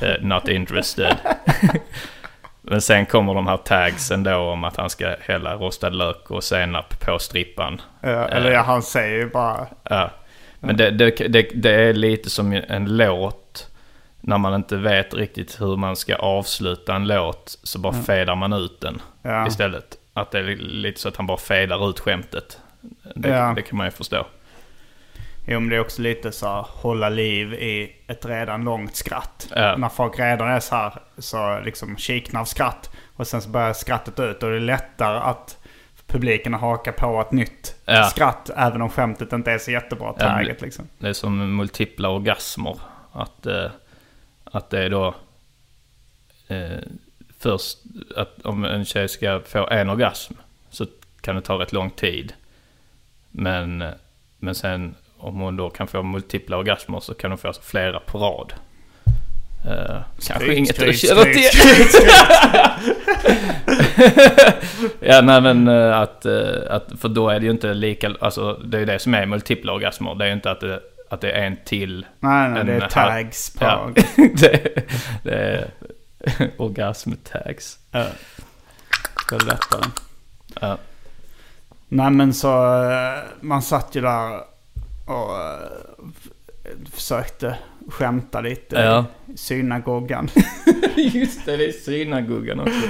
[0.00, 1.16] eh, not interested.
[2.64, 6.44] Men sen kommer de här tagsen då om att han ska hälla rostad lök och
[6.44, 7.80] senap på strippan.
[8.00, 9.66] Ja, eller Eh, ja, han säger ju bara...
[9.90, 10.10] Ja.
[10.60, 13.38] Men det, det, det, det är lite som en låt.
[14.24, 18.04] När man inte vet riktigt hur man ska avsluta en låt så bara Mm.
[18.04, 19.46] fedar man ut den Ja.
[19.46, 19.98] istället.
[20.14, 22.58] Att det är lite så att han bara fedar ut skämtet.
[23.14, 23.52] Det, Ja.
[23.56, 24.26] det kan man ju förstå.
[25.46, 29.48] Jo, men det är också lite så här, hålla liv i ett redan långt skratt.
[29.54, 29.76] Ja.
[29.76, 32.90] När folk redan är så här, så liksom kiknar av skratt.
[33.16, 35.58] Och sen så börjar skrattet ut och det är lättare att
[36.06, 38.04] publiken hakar på ett nytt Ja.
[38.04, 38.50] skratt.
[38.56, 40.88] Även om skämtet inte är så jättebra taget det- liksom.
[40.98, 42.76] Det är som multipla orgasmer.
[43.12, 43.70] Att, eh,
[44.52, 45.14] att det är då
[46.48, 46.78] eh,
[47.38, 47.78] först
[48.16, 50.34] att om en tjej ska få en orgasm
[50.70, 50.86] så
[51.20, 52.32] kan det ta rätt lång tid.
[53.30, 53.84] Men,
[54.38, 58.18] men sen om hon då kan få multipla orgasmer så kan hon få flera på
[58.18, 58.52] rad.
[59.66, 61.52] Eh, kanske Skryt, inget skryt, känner skryt,
[61.90, 62.10] till.
[65.08, 68.60] ja, nej men eh, att, eh, att, för då är det ju inte lika, alltså
[68.64, 70.14] det är ju det som är multipla orgasmer.
[70.14, 70.80] Det är ju inte att det,
[71.12, 72.06] att det är en till.
[72.20, 73.64] Nej, nej, en det är tags på...
[73.64, 74.86] Ja, det,
[75.22, 75.70] det är
[76.56, 77.78] orgasm-tags.
[77.90, 78.06] Ja.
[79.30, 79.90] Det är lättare.
[80.60, 80.78] Ja.
[81.88, 84.40] Nej men så, eh, man satt ju där
[85.06, 86.06] och eh,
[86.92, 89.04] försökte skämta lite Ja.
[89.36, 90.28] synagogan.
[90.96, 92.80] Just det, det är synagogan också.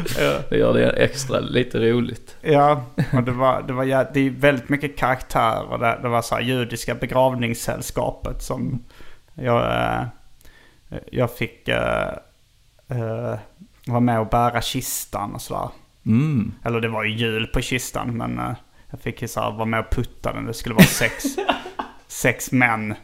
[0.51, 2.37] Det gör det extra lite roligt.
[2.41, 5.79] ja, och det var, det var det är väldigt mycket karaktärer.
[5.79, 8.83] Det, det var så här judiska begravningssällskapet som
[9.35, 10.03] jag, eh,
[11.13, 12.15] jag fick eh,
[13.87, 15.69] vara med och bära kistan och sådär.
[16.07, 16.53] Mm.
[16.65, 18.41] Eller det var ju jul på kistan men
[18.91, 20.47] jag fick ju så här vara med och putta den.
[20.47, 21.25] Det skulle vara sex,
[22.09, 22.95] sex män.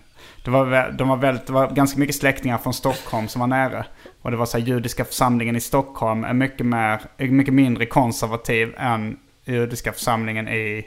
[0.44, 3.86] Det var, de var väldigt, det var ganska mycket släktingar från Stockholm som var nere.
[4.22, 8.74] Och det var så här, judiska församlingen i Stockholm är mycket, mer, mycket mindre konservativ
[8.78, 10.86] än judiska församlingen i,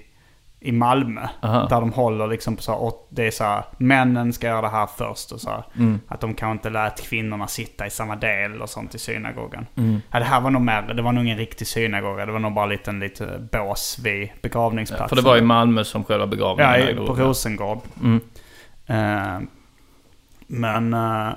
[0.59, 1.27] i Malmö.
[1.41, 1.67] Aha.
[1.67, 4.69] Där de håller liksom på så här, det är så här, männen ska göra det
[4.69, 5.63] här först och så här.
[5.77, 5.99] Mm.
[6.07, 9.65] Att de kanske inte lät kvinnorna sitta i samma del och sånt i synagogan.
[9.75, 10.01] Mm.
[10.11, 12.25] Ja, det här var nog mer, det var nog ingen riktig synagoga.
[12.25, 15.09] Det var nog bara en liten lite bås vid begravningsplatsen.
[15.09, 17.13] För det var i Malmö som själva begravningen Ja, i, på.
[17.13, 17.79] Rosengård.
[18.01, 18.21] Mm.
[18.91, 19.39] Eh,
[20.47, 21.29] men eh,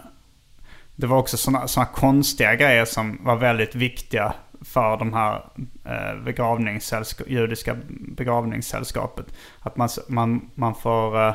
[0.97, 5.45] det var också sådana såna konstiga grejer som var väldigt viktiga för de här
[5.85, 9.27] eh, begravningssällsk- judiska begravningssällskapet.
[9.61, 11.29] Att man, man, man får...
[11.29, 11.35] Eh,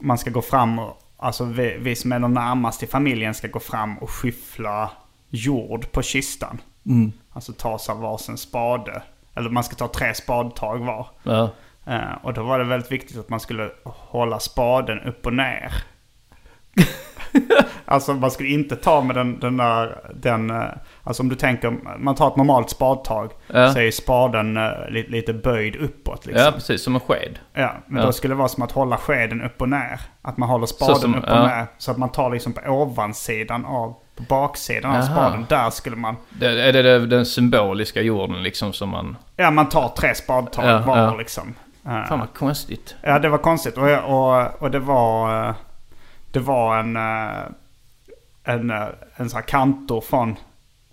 [0.00, 0.96] man ska gå fram och...
[1.16, 4.90] Alltså vi, vi som är de närmaste i familjen ska gå fram och skyffla
[5.28, 6.58] jord på kistan.
[6.86, 7.12] Mm.
[7.32, 9.02] Alltså ta sig varsin spade.
[9.34, 11.06] Eller man ska ta tre spadtag var.
[11.22, 11.50] Ja.
[11.86, 15.72] Eh, och då var det väldigt viktigt att man skulle hålla spaden upp och ner.
[17.84, 20.62] alltså man skulle inte ta med den, den där, den, eh,
[21.04, 23.30] alltså om du tänker, man tar ett normalt spadtag.
[23.46, 23.72] Ja.
[23.72, 26.44] Så är spaden eh, lite, lite böjd uppåt liksom.
[26.44, 26.82] ja, precis.
[26.82, 27.38] Som en sked.
[27.52, 28.06] Ja, men Ja.
[28.06, 30.00] då skulle det vara som att hålla skeden upp och ner.
[30.22, 31.46] Att man håller spaden som- upp och ja.
[31.46, 31.66] ner.
[31.78, 35.06] Så att man tar liksom på ovansidan av, på baksidan av Jaha.
[35.06, 35.46] spaden.
[35.48, 39.16] Där skulle man, Det, är det den symboliska jorden liksom som man...
[39.36, 41.54] ja man tar tre spadtag var liksom.
[41.84, 42.94] Fan vad konstigt.
[43.02, 43.76] Ja, det var konstigt.
[43.78, 45.48] Och, och, och det var...
[45.48, 45.54] eh,
[46.32, 46.96] Det var en...
[46.96, 47.42] eh,
[48.44, 50.36] En, eh, en sån här kantor från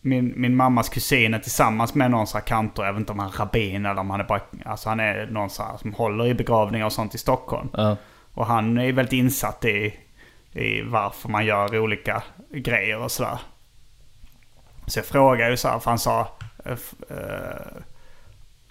[0.01, 2.85] min, min mammas kusiner tillsammans med någon sån här kantor.
[2.85, 4.41] Jag vet inte om han är rabbin eller om han är bara...
[4.65, 7.69] Alltså han är någon sån här som håller i begravningar och sånt i Stockholm.
[7.73, 7.95] Ja.
[8.33, 9.95] Och han är väldigt insatt i,
[10.51, 13.39] i varför man gör olika grejer och sådär.
[14.87, 16.27] Så jag frågade ju så här, för han sa...
[16.65, 16.75] eh,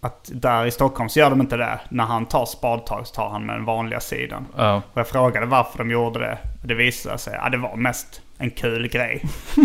[0.06, 1.80] att där i Stockholm så gör de inte det.
[1.88, 4.46] När han tar spadtag så tar han med den vanliga sidan.
[4.56, 4.82] Ja.
[4.92, 6.38] Och jag frågade varför de gjorde det.
[6.62, 9.22] Och det visade sig att det var mest en kul grej.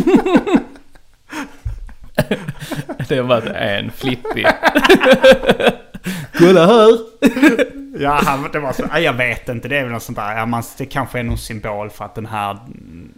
[3.08, 4.46] Det var en flippig.
[6.38, 6.98] Kolla här!
[8.00, 8.22] Ja,
[8.54, 9.68] det var så, "Ah, jag vet inte.
[9.68, 10.38] Det är väl något sånt där.
[10.38, 12.58] Ja, man, det kanske är någon symbol för att den här,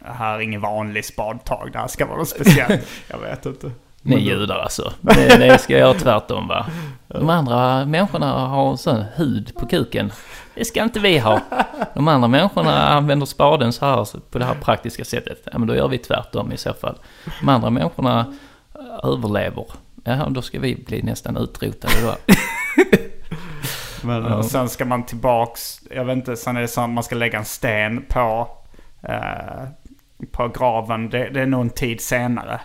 [0.06, 1.70] här är ingen vanlig spadtag.
[1.72, 2.88] Det här ska vara något speciellt.
[3.08, 3.72] Jag vet inte.
[4.04, 4.94] Ni judar alltså.
[5.02, 6.66] Det, det ska jag göra tvärtom va.
[7.08, 10.12] De andra människorna har sån hud på kuken.
[10.56, 11.42] Det ska inte vi ha.
[11.94, 15.48] De andra människorna använder spaden så här på det här praktiska sättet.
[15.52, 16.98] Ja men då gör vi tvärtom i så fall.
[17.40, 18.34] De andra människorna
[18.76, 19.66] eh, överlever.
[20.04, 22.16] Ja då ska vi bli nästan utrotade då.
[24.06, 27.04] Men och sen ska man tillbaks, jag vet inte, sen är det så att man
[27.04, 28.50] ska lägga en sten på,
[29.02, 29.68] eh,
[30.32, 31.10] på graven.
[31.10, 32.62] Det, det är nog en tid senare.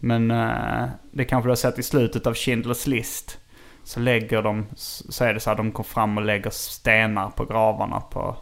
[0.00, 3.38] Men eh, det kanske du har sett i slutet av Schindler's list.
[3.84, 7.44] Så lägger de, så är det så här, de går fram och lägger stenar på
[7.44, 8.36] gravarna på,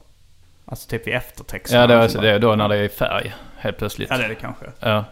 [0.65, 1.81] alltså typ i eftertexterna.
[1.81, 4.11] Ja det är, alltså, det är då när det är i färg helt plötsligt.
[4.11, 4.67] Ja det är det kanske.
[4.81, 5.05] Ja.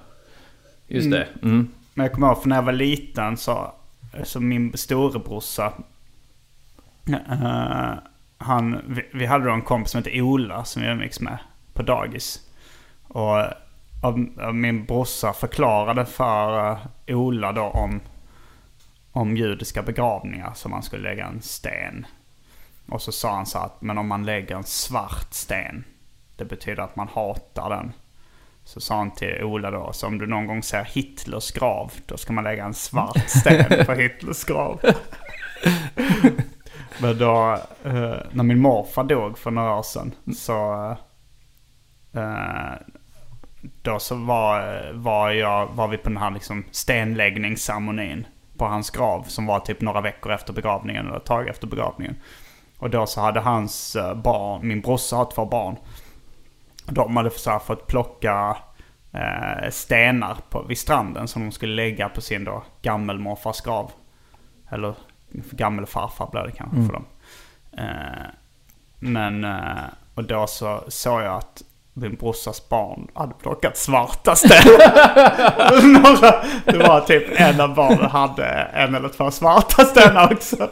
[0.87, 1.27] Just det.
[1.43, 1.69] Mm.
[1.95, 3.73] Men jag kommer ihåg för när jag var liten så,
[4.25, 5.73] så min storebrorsa,
[7.09, 7.93] eh,
[8.39, 11.39] han, vi, vi hade då en kompis som hette Ola som vi umgicks med
[11.73, 12.41] på dagis.
[13.09, 13.45] Och
[14.53, 16.71] min brorsa förklarade för
[17.07, 18.01] eh, Ola då om,
[19.13, 22.07] om judiska begravningar som man skulle lägga en sten.
[22.89, 25.85] Och så sa han så att men om man lägger en svart sten,
[26.37, 27.93] det betyder att man hatar den.
[28.65, 32.17] Så sa han till Ola då, så om du någon gång ser Hitlers grav, då
[32.17, 34.81] ska man lägga en svart sten på Hitlers grav.
[37.01, 40.97] Men då, eh, när min morfar dog för några år sedan, så...
[43.83, 48.27] Då så var, var, jag, var vi på den här liksom stenläggningsceremonin
[48.57, 49.23] på hans grav.
[49.23, 52.17] Som var typ några veckor efter begravningen, eller ett tag efter begravningen.
[52.79, 55.77] Och då så hade hans eh, barn, min brorsa har två barn.
[56.85, 58.57] De hade så här fått plocka
[59.13, 63.91] eh, stenar på, vid stranden som de skulle lägga på sin då gammelmorfars grav.
[64.71, 64.95] Eller
[65.51, 67.05] gammelfarfar blir det kanske för dem.
[67.73, 68.27] Eh,
[68.99, 71.63] men, eh, och då så såg jag att
[72.01, 75.83] min brorsas barn hade plockat svarta stenar.
[76.03, 80.69] Några, det var typ en av barnen hade en eller två svarta stenar också.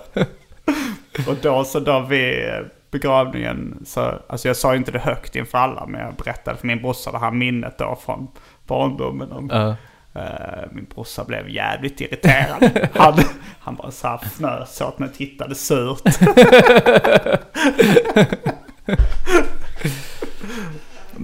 [1.29, 2.45] Och då så då vid
[2.91, 6.83] begravningen så, alltså jag sa inte det högt inför alla men jag berättade för min
[6.83, 8.29] brorsa det här minnet då från
[8.67, 9.75] barndomen om Ja.
[10.17, 12.89] Eh, min brorsa blev jävligt irriterad.
[12.95, 13.15] Han,
[13.61, 16.03] han bara så här fnös åt mig och tittade surt.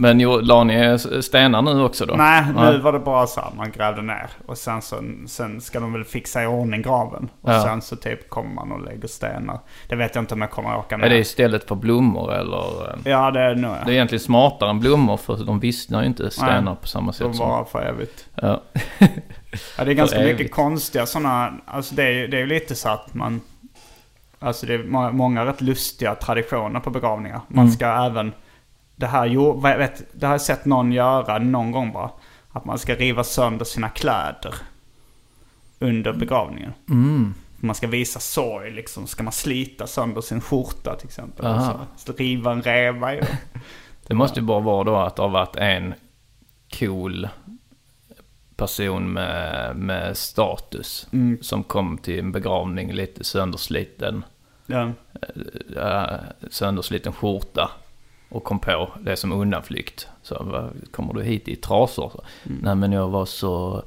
[0.03, 2.15] Men jo, la ni stenar nu också då?
[2.15, 4.31] Nej, nu var det bara så här man grävde ner.
[4.47, 7.29] Och sen, så, sen ska de väl fixa i ordning graven.
[7.43, 7.63] Och Ja.
[7.63, 9.59] sen så typ kommer man och lägger stenar.
[9.89, 11.05] Det vet jag inte om jag kommer att åka ner.
[11.07, 12.99] Är det istället för blommor eller?
[13.05, 16.31] Ja, det är nog Det är egentligen smartare än blommor för de vissnar ju inte
[16.31, 17.49] stenar Nej, på samma De sätt som...
[17.49, 18.27] var för evigt.
[18.35, 18.63] Ja.
[19.79, 22.89] Ja, det är ganska mycket konstiga sådana, alltså det är ju det är lite så
[22.89, 23.41] att man,
[24.39, 27.41] alltså det är må- många rätt lustiga traditioner på begravningar.
[27.49, 27.73] Man Mm.
[27.75, 28.33] ska även,
[28.97, 32.11] det här, jo, vet, det har jag sett någon göra någon gång bara.
[32.53, 34.55] Att man ska riva sönder sina kläder
[35.79, 36.73] under begravningen.
[36.89, 37.35] Mm.
[37.57, 41.47] Man ska visa sorg liksom, ska man slita sönder sin skjorta till exempel.
[41.47, 41.73] Aha.
[41.73, 43.27] Och så, så riva en reva den.
[44.07, 45.95] Det måste ju bara vara då att det har varit en
[46.79, 47.29] cool
[48.57, 51.39] person med, med status Mm.
[51.43, 54.25] som kom till en begravning lite söndersliten,
[54.67, 54.91] Ja.
[55.77, 57.71] äh, söndersliten skjorta
[58.33, 60.09] och kom på det som undanflykt.
[60.23, 62.11] Så vad, kommer du hit i trasor?
[62.15, 62.25] Så,
[62.63, 63.83] Nej men jag var så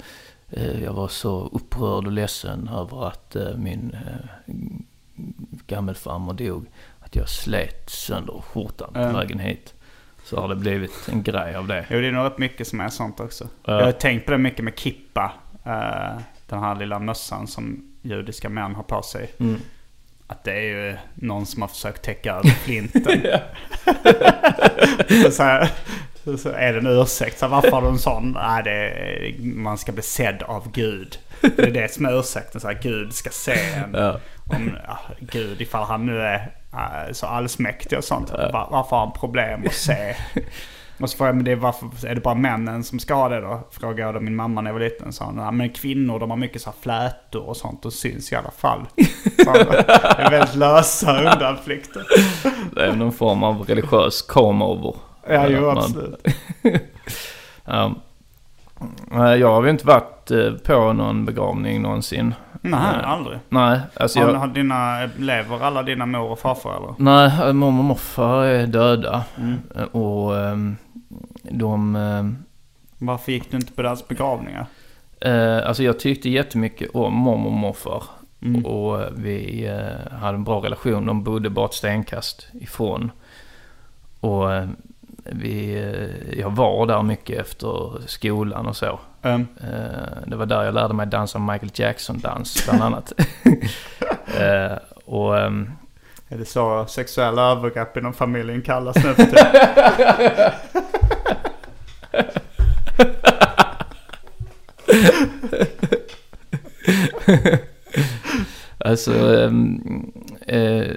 [0.51, 4.53] eh, jag var så upprörd och ledsen över att eh, min eh,
[5.67, 6.65] gammelfarmor dog.
[6.99, 9.12] Att jag slet sönder skjortan på Ja.
[9.12, 9.73] vägen hit.
[10.23, 11.86] Så har det blivit en grej av det.
[11.89, 13.47] Jo, det är nog rätt mycket som är sånt också.
[13.65, 13.77] Ja.
[13.79, 15.34] Jag har tänkt på det mycket med kippa.
[15.65, 19.31] eh, den här lilla mössan som judiska män har på sig.
[19.39, 19.60] Mm.
[20.28, 23.22] Att det är ju någon som har försökt täcka över flinten.
[25.24, 25.70] så, så, här,
[26.38, 27.40] så, är det en ursäkt.
[27.40, 28.32] Så här, varför har du en sån?
[28.32, 31.20] Nej, det är, man ska bli sedd av Gud.
[31.42, 32.62] Det är det som är ursäkten.
[32.62, 33.94] Så här, Gud ska se en.
[33.94, 34.20] Ja.
[34.46, 38.32] Om, ja, Gud, ifall han nu är eh, så allsmäktig och sånt.
[38.32, 40.16] Var, varför har han problem att se?
[40.99, 43.29] Och så frågade jag, men det är, varför, är det bara männen som ska ha
[43.29, 43.60] det då?
[43.71, 45.13] Frågade jag då min mamma när jag var liten.
[45.13, 48.31] Så hon, "Ja, men kvinnor de har mycket så här flätor och sånt och syns
[48.31, 48.79] i alla fall.
[49.45, 49.86] Så det
[50.17, 52.03] är väldigt lösa undanflykter.
[52.75, 54.95] Det är någon form av religiös come-over.
[55.29, 56.25] Ja, jo absolut.
[59.12, 62.34] Nej, Jag har ju inte varit eh, på någon begravning någonsin.
[62.62, 63.39] Nej, Eh, aldrig.
[63.49, 64.34] Nej, alltså jag...
[64.34, 66.93] har dina, lever alla dina mor och farfar eller?
[66.97, 69.23] Nej, mormor och morfar är döda.
[69.38, 69.58] Mm.
[69.75, 70.77] Eh, Och ehm,
[71.51, 71.95] de...
[71.95, 72.38] ehm,
[72.97, 74.65] Varför gick du inte på deras begravningar?
[75.21, 78.04] Eh, alltså jag tyckte jättemycket om mormor och morfar.
[78.41, 78.65] Mm.
[78.65, 81.06] Och eh, vi eh, hade en bra relation.
[81.06, 83.12] De bodde bara ett stenkast ifrån.
[84.19, 84.67] Och eh,
[85.23, 89.00] vi, eh, jag var där mycket efter skolan och så.
[89.21, 89.48] Mm.
[89.62, 93.13] Eh, det var där jag lärde mig dansa Michael Jackson-dans bland annat.
[94.39, 95.69] Eh, och ehm,
[96.29, 99.25] Är det så sexuella övergrepp inom familjen kallas nu för?
[108.86, 110.12] Alltså, ehm,
[110.48, 110.92] eh,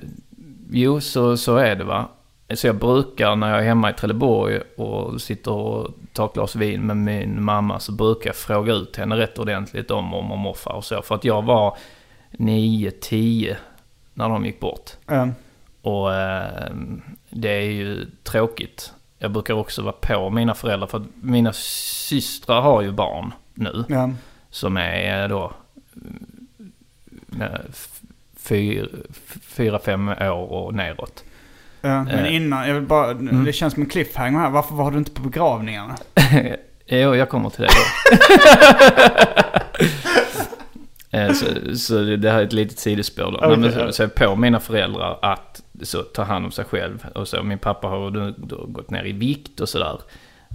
[0.70, 2.08] jo så, så är det va.
[2.54, 6.56] Så jag brukar när jag är hemma i Trelleborg och sitter och tar ett glas
[6.56, 10.38] vin med min mamma så brukar jag fråga ut henne rätt ordentligt om mormor och
[10.38, 11.02] morfar och så.
[11.02, 11.76] För att jag var
[12.30, 13.56] 9-10
[14.14, 14.90] när de gick bort.
[15.06, 15.34] Mm.
[15.82, 16.72] Och eh,
[17.30, 18.92] det är ju tråkigt.
[19.18, 23.84] Jag brukar också vara på mina föräldrar för att mina systrar har ju barn nu.
[23.88, 24.10] Ja.
[24.50, 25.52] Som är eh, då
[25.96, 28.00] mm, f-
[28.36, 31.24] fyr, f- fyra, fem år och neråt.
[31.80, 32.34] Ja, men Eh.
[32.36, 33.44] innan, jag vill bara, Mm.
[33.44, 34.50] det känns som en cliffhanger här.
[34.50, 35.96] Varför var du inte på begravningarna?
[36.86, 38.18] jo, jag kommer till det då.
[41.10, 43.36] Eh, så, så det här är ett litet sidospår då.
[43.38, 46.64] Okej, Nej, men så, så jag på mina föräldrar att så, ta hand om sig
[46.64, 47.06] själv.
[47.14, 50.00] Och så, min pappa har då, då gått ner i vikt och sådär.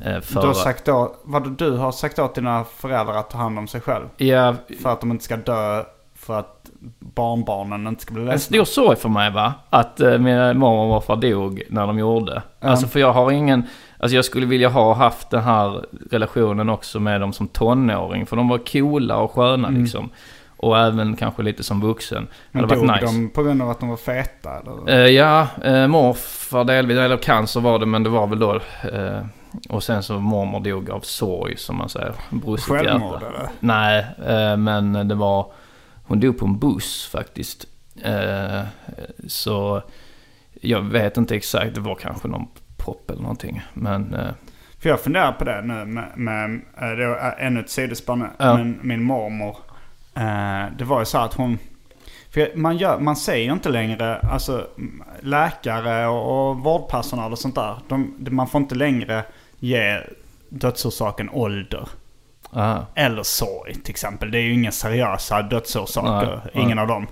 [0.06, 3.38] Eh, för Du har sagt då, vad du har sagt åt dina föräldrar att ta
[3.38, 4.06] hand om sig själv?
[4.18, 5.84] Ja, För att de inte ska dö,
[6.16, 6.70] för att
[7.00, 8.56] barnbarnen inte ska bli En ledsna?
[8.56, 9.54] stor sorg för mig va?
[9.70, 12.42] Att eh, mina mormor och morfar dog när de gjorde.
[12.60, 12.68] Ja.
[12.68, 13.64] Alltså för jag har ingen...
[13.98, 18.26] Alltså jag skulle vilja ha haft den här relationen också med dem som tonåring.
[18.26, 20.10] För de var coola och sköna liksom.
[20.64, 22.28] Och även kanske lite som vuxen.
[22.52, 23.06] Men dog nice.
[23.06, 24.90] de på grund av att de var feta eller?
[24.90, 28.56] Eh, ja, eh, morfar delvis, eller cancer var det men det var väl då...
[28.94, 29.26] Eh,
[29.70, 32.14] och sen så mormor dog av sorg som man säger.
[32.30, 33.28] Brustet Självmord hjärta.
[33.28, 33.50] eller?
[33.60, 35.52] Nej, eh, men det var...
[36.04, 37.66] Hon dog på en buss faktiskt.
[39.28, 39.82] Så
[40.62, 42.48] jag vet inte exakt, det var kanske någon
[42.78, 43.62] propp eller någonting.
[43.74, 44.16] Men
[44.84, 48.26] För jag funderar på det nu med, med eh, det är ännu ett sidospår nu.
[48.38, 48.58] Ja.
[48.58, 49.58] Men min mormor,
[50.78, 51.60] det var ju så att hon...
[52.56, 54.68] Man, gör, man säger inte längre, alltså
[55.22, 57.76] läkare och, och vårdpersonal och sånt där.
[57.88, 59.24] De, man får inte längre
[59.60, 60.02] ge
[60.50, 61.88] dödsorsaken ålder.
[62.54, 64.32] aha, Eller sorg till exempel.
[64.32, 66.42] Det är ju inga seriösa dödsorsaker.
[66.54, 66.82] Nej, ingen nej.
[66.82, 67.08] av dem.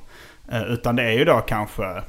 [0.52, 2.02] Eh, utan det är ju då kanske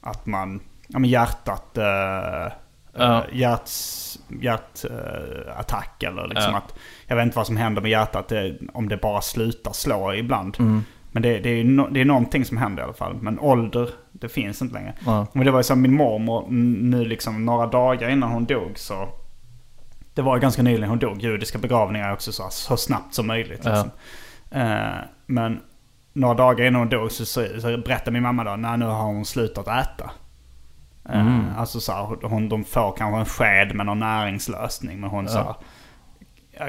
[0.00, 2.52] att man, ja men hjärtat, uh,
[3.00, 3.24] Ja.
[3.32, 6.58] hjärts, hjärtattack eller liksom Ja.
[6.58, 6.74] att,
[7.08, 10.56] jag vet inte vad som händer med hjärtat, det, om det bara slutar slå ibland.
[10.60, 10.84] Mm.
[11.12, 13.14] Men det, det, är no, det är någonting som händer i alla fall.
[13.20, 14.94] Men ålder, det finns inte längre.
[15.06, 15.26] Ja.
[15.32, 16.46] Men det var ju så att min mormor,
[16.82, 19.08] nu liksom några dagar innan hon dog så
[20.14, 21.22] det var ju ganska nyligen hon dog.
[21.22, 23.60] Judiska begravningar är också så, så snabbt som möjligt.
[23.64, 23.70] Ja.
[23.70, 23.90] Liksom.
[24.60, 25.60] Eh, men
[26.12, 29.02] några dagar innan hon dog så, så, så berättade min mamma då, nej nu har
[29.02, 30.10] hon slutat äta.
[31.08, 31.44] Eh, Mm.
[31.58, 35.00] Alltså så här, hon, de får kanske en sked med någon näringslösning.
[35.00, 35.30] Men hon Ja.
[35.30, 35.56] så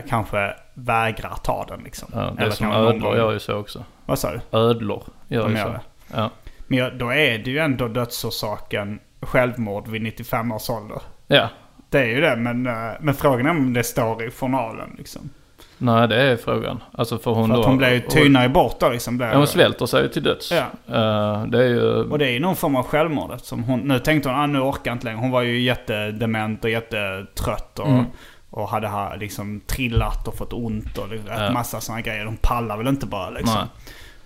[0.09, 2.09] kanske vägrar ta den liksom.
[2.13, 3.83] ja, det är som ödlor gör ju så också.
[4.05, 4.57] Vad sa du?
[4.57, 5.71] Ödlor gör De ju gör så.
[5.71, 5.79] det.
[6.13, 6.29] Ja.
[6.67, 11.01] Men då är det ju ändå dödsorsaken självmord vid 95 års ålder.
[11.27, 11.49] ja,
[11.89, 15.29] Det är ju det, men, eh, men frågan är om det står i journalen liksom.
[15.77, 16.83] nej det är frågan.
[16.91, 17.59] Alltså för hon För då...
[17.61, 19.19] att hon blev ju tynar ju bort då liksom.
[19.19, 20.51] Ja, hon svälter sig till döds.
[20.51, 20.57] Ja.
[20.95, 21.81] Eh, det är ju...
[22.03, 24.59] Och det är ju någon form av självmord eftersom hon, nu tänkte hon, ah, nu
[24.59, 25.19] orkar jag inte längre.
[25.19, 28.05] Hon var ju jättedement och jättetrött och, Mm.
[28.49, 31.51] Och hade ha, liksom trillat och fått ont och en Ja.
[31.51, 32.25] massa sådana grejer.
[32.25, 33.55] Hon pallar väl inte bara liksom.
[33.55, 33.65] Nej.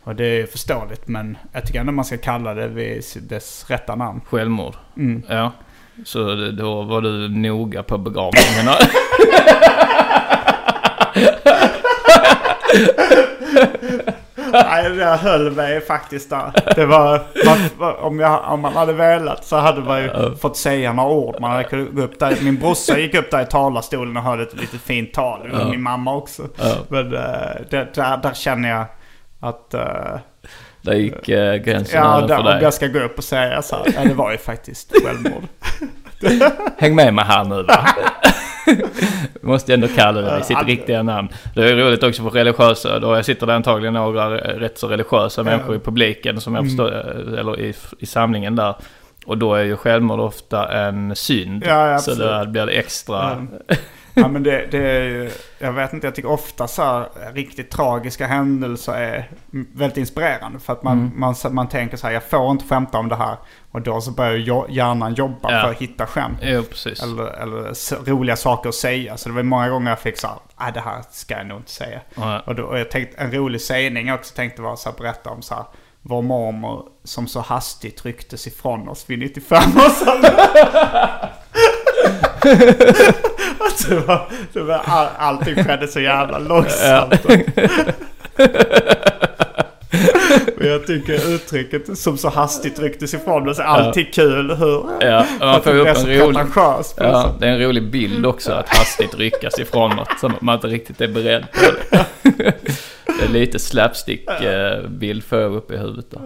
[0.04, 3.96] Och det är förståeligt men jag tycker ändå man ska kalla det vid dess rätta
[3.96, 4.22] namn.
[4.30, 4.74] Självmord.
[4.98, 5.24] Mm.
[5.30, 5.52] Ja.
[6.06, 8.68] Så då var du noga på begravningen.
[14.52, 16.52] Nej, jag höll mig faktiskt där.
[16.76, 20.94] Det var, man, om, jag, om man hade velat så hade man ju fått säga
[20.94, 21.36] några ord.
[21.42, 22.38] Man hade kunnat gå upp där.
[22.42, 25.52] Min brorsa gick upp där i talarstolen och höll ett litet fint tal.
[25.52, 26.44] Och Min mamma också.
[26.58, 26.76] Ja.
[26.88, 27.20] Men uh,
[27.70, 28.86] det, där, där känner jag
[29.40, 29.74] att...
[29.74, 30.20] Uh,
[30.82, 32.64] Där gick uh, gränsen ja, där, för dig.
[32.64, 33.86] jag ska gå upp och säga så här.
[33.96, 35.44] Ja, det var ju faktiskt självmord.
[36.78, 37.88] Häng med mig här nu va.
[39.42, 41.30] Måste ändå kalla det vid sitt Ja, riktiga namn.
[41.56, 43.00] Det är roligt också för religiösa.
[43.00, 46.66] Då jag sitter det antagligen några rätt så religiösa människor i publiken som Mm.
[46.66, 46.92] jag förstår,
[47.40, 48.76] eller i, i samlingen där.
[49.26, 51.64] Och då är ju självmord ofta en synd.
[51.68, 53.48] Ja, ja, så då blir det extra...
[53.68, 53.76] Ja.
[54.16, 57.72] Ja men det, det är ju, jag vet inte, jag tycker ofta så här riktigt
[57.72, 60.60] tragiska händelser är väldigt inspirerande.
[60.60, 61.20] För att man, Mm.
[61.20, 63.38] man, man tänker så här, jag får inte skämta om det här.
[63.72, 65.62] Och då så börjar hjärnan jobba Ja.
[65.62, 66.38] för att hitta skämt.
[66.42, 66.64] Jo.
[67.04, 69.18] Eller, eller roliga saker att säga.
[69.18, 71.58] Så det var många gånger jag fick så här, nej det här ska jag nog
[71.60, 72.02] inte säga.
[72.16, 72.40] Ja.
[72.40, 75.30] Och, då, och jag tänkte, en rolig sägning jag också tänkte var så här, berätta
[75.30, 75.64] om så här,
[76.02, 80.34] vår mormor som så hastigt rycktes ifrån oss vid 95 års ålder.
[83.60, 87.24] Att det var, det var all, allting skedde så jävla långsamt.
[90.58, 94.56] Men jag tycker uttrycket som så hastigt rycktes ifrån oss är alltid kul.
[94.56, 96.40] Hur, Ja, man får upp en rolig...
[96.56, 96.98] Ja, sätt.
[97.40, 101.02] det är en rolig bild också att hastigt ryckas ifrån något som man inte riktigt
[101.02, 101.60] är beredd på.
[101.92, 102.06] Det,
[103.06, 106.20] det är lite slapstick-bild får jag upp i huvudet då.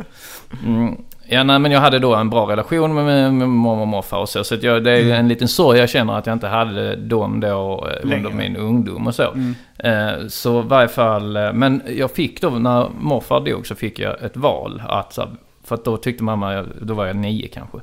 [0.65, 0.95] Mm.
[1.29, 4.17] Ja, nej, men jag hade då en bra relation med, med, med mormor och morfar
[4.17, 4.43] och så.
[4.43, 7.39] Så jag, det är ju en liten sorg jag känner att jag inte hade dem
[7.39, 9.35] då eh, under min ungdom och så.
[9.77, 14.21] Eh, så varje fall, eh, men jag fick då när morfar dog så fick jag
[14.21, 14.81] ett val.
[14.87, 15.19] Att,
[15.63, 17.77] för att då tyckte mamma, då var jag nio kanske.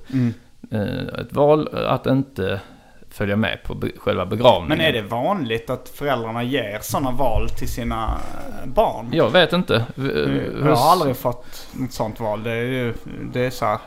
[0.70, 2.60] Eh, ett val att inte
[3.14, 4.68] följa med på be- själva begravningen.
[4.78, 8.04] Men är det vanligt att föräldrarna ger sådana val till sina
[8.62, 9.08] eh, barn?
[9.12, 9.76] Jag vet inte.
[9.96, 10.04] Eh,
[10.68, 12.42] Jag har aldrig fått något sånt val.
[12.42, 12.94] Det är ju
[13.32, 13.78] det är så här,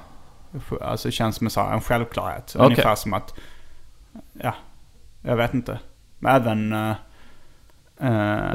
[0.81, 2.53] alltså känns som en, så här, en självklarhet.
[2.55, 2.65] Okej.
[2.65, 3.33] Ungefär som att,
[4.33, 4.53] ja,
[5.21, 5.79] jag vet inte.
[6.19, 6.93] Men även...
[7.99, 8.07] eh,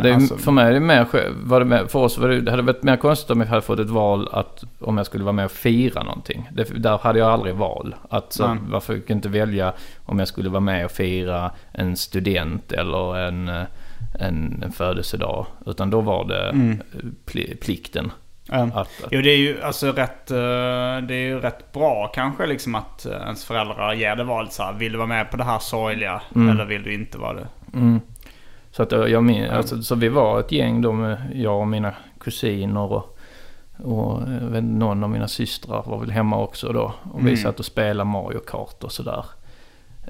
[0.03, 1.07] Det är, alltså- För mig är det mer,
[1.45, 3.63] var det mer, för oss var det, det hade varit mer konstigt om jag hade
[3.63, 6.49] fått ett val att om jag skulle vara med och fira någonting.
[6.53, 7.95] Det, där hade jag aldrig val.
[8.11, 9.73] Att så, varför jag inte välja
[10.07, 13.63] om jag skulle vara med och fira en student eller en, eh,
[14.21, 15.47] en, en födelsedag.
[15.67, 16.79] Utan då var det Mm.
[17.25, 18.13] pli, plikten.
[18.49, 18.57] Ja.
[18.63, 20.37] Att, att, Jo det är ju alltså rätt, eh,
[21.09, 24.73] det är ju rätt bra kanske liksom att ens föräldrar ger det valet så här,
[24.73, 26.49] Vill du vara med på det här sorgliga Mm.
[26.49, 27.47] eller vill du inte vara det?
[27.75, 28.01] Mm.
[28.73, 31.69] Så, att jag, jag min, alltså, så vi var ett gäng då med jag och
[31.69, 33.19] mina kusiner och,
[33.79, 36.95] och jag vet, någon av mina systrar var väl hemma också då.
[37.13, 37.37] Och vi Mm.
[37.37, 39.25] satt och spelade Mario Kart och sådär.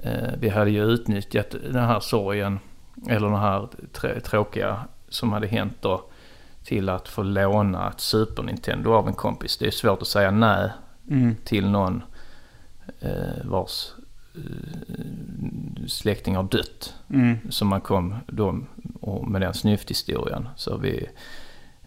[0.03, 2.59] Eh, vi hade ju utnyttjat den här sorgen,
[3.09, 6.03] eller den här trä, tråkiga som hade hänt då.
[6.63, 9.57] Till att få låna ett Super Nintendo av en kompis.
[9.57, 10.69] Det är svårt att säga nej
[11.09, 11.35] Mm.
[11.43, 12.03] till någon
[12.99, 14.02] eh, vars eh,
[15.87, 16.93] släkting har dött.
[17.09, 17.37] Mm.
[17.49, 18.51] Så man kom då
[19.27, 20.49] med den snyfthistorien.
[20.55, 21.09] Så vi,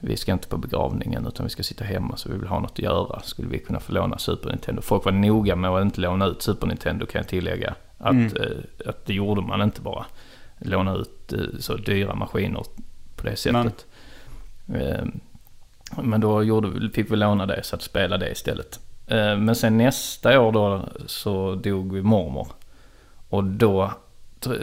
[0.00, 2.70] vi ska inte på begravningen utan vi ska sitta hemma så vi vill ha något
[2.72, 3.20] att göra.
[3.22, 4.82] Skulle vi kunna få låna Super Nintendo.
[4.82, 7.74] Folk var noga med att inte låna ut Super Nintendo kan jag tillägga.
[7.98, 8.36] Att, Mm.
[8.36, 10.06] eh, att det gjorde man inte bara.
[10.58, 12.62] Låna ut eh, så dyra maskiner
[13.16, 13.86] på det sättet.
[14.74, 15.04] Eh,
[16.02, 18.80] Men då gjorde, fick vi låna det så att spela det istället.
[19.06, 22.48] Eh, Men sen nästa år då så dog vi mormor.
[23.28, 23.92] Och då,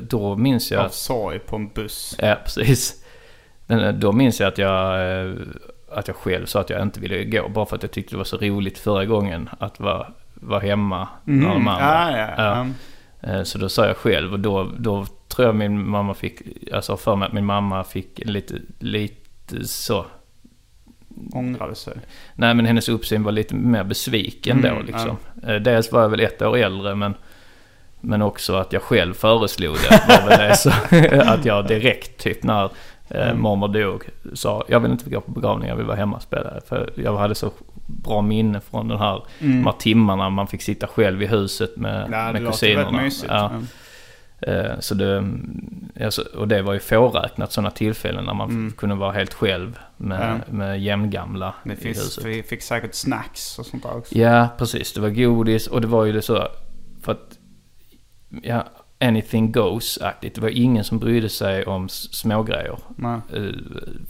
[0.02, 0.86] då minns jag...
[0.86, 2.16] Av sorg på en buss.
[2.20, 3.04] Ja, precis.
[3.66, 5.34] Men eh, då minns jag att jag, eh,
[5.92, 7.50] att jag själv sa att jag inte ville gå.
[7.50, 11.08] Bara för att jag tyckte det var så roligt förra gången att vara, vara hemma
[11.24, 12.08] när de andra.
[12.10, 12.20] Mm.
[12.20, 12.66] Ja, ja,
[13.22, 13.30] ja.
[13.32, 16.42] Eh, Så då sa jag själv och då, då tror jag min mamma fick,
[16.74, 20.06] alltså för mig att min mamma fick lite, lite så.
[21.34, 21.94] Ångrade sig.
[22.36, 25.18] Nej men hennes uppsyn var lite mer besviken Mm, då liksom.
[25.48, 27.14] Eh, Dels var jag väl ett år äldre men,
[28.02, 30.04] men också att jag själv föreslog det.
[30.08, 30.70] Var väl det så,
[31.32, 32.70] att jag direkt typ när eh,
[33.28, 33.42] Mm.
[33.42, 34.04] mormor dog
[34.34, 36.50] sa jag vill inte gå på begravning, jag vill vara hemma och spela.
[36.68, 37.52] För jag hade så
[37.86, 39.58] bra minne från den här, Mm.
[39.58, 42.84] de här timmarna man fick sitta själv i huset med, Ja, det med kusinerna.
[42.84, 43.32] väldigt mysigt.
[43.32, 43.52] Ja.
[43.54, 43.60] Ja.
[44.48, 45.18] Eh, Så det,
[46.36, 48.72] och det var ju fåräknat sådana tillfällen när man Mm.
[48.72, 52.26] kunde vara helt själv med, med jämngamla Det i finns, huset.
[52.26, 54.16] vi fick säkert snacks och sånt där också.
[54.18, 54.94] Ja, precis.
[54.94, 56.48] Det var godis och det var ju det så
[57.02, 57.38] för att
[58.44, 58.64] ja,
[59.00, 60.36] anything goes-aktigt.
[60.36, 62.78] Det var ingen som brydde sig om smågrejer.
[62.96, 63.20] Nej.
[63.34, 63.44] Eh,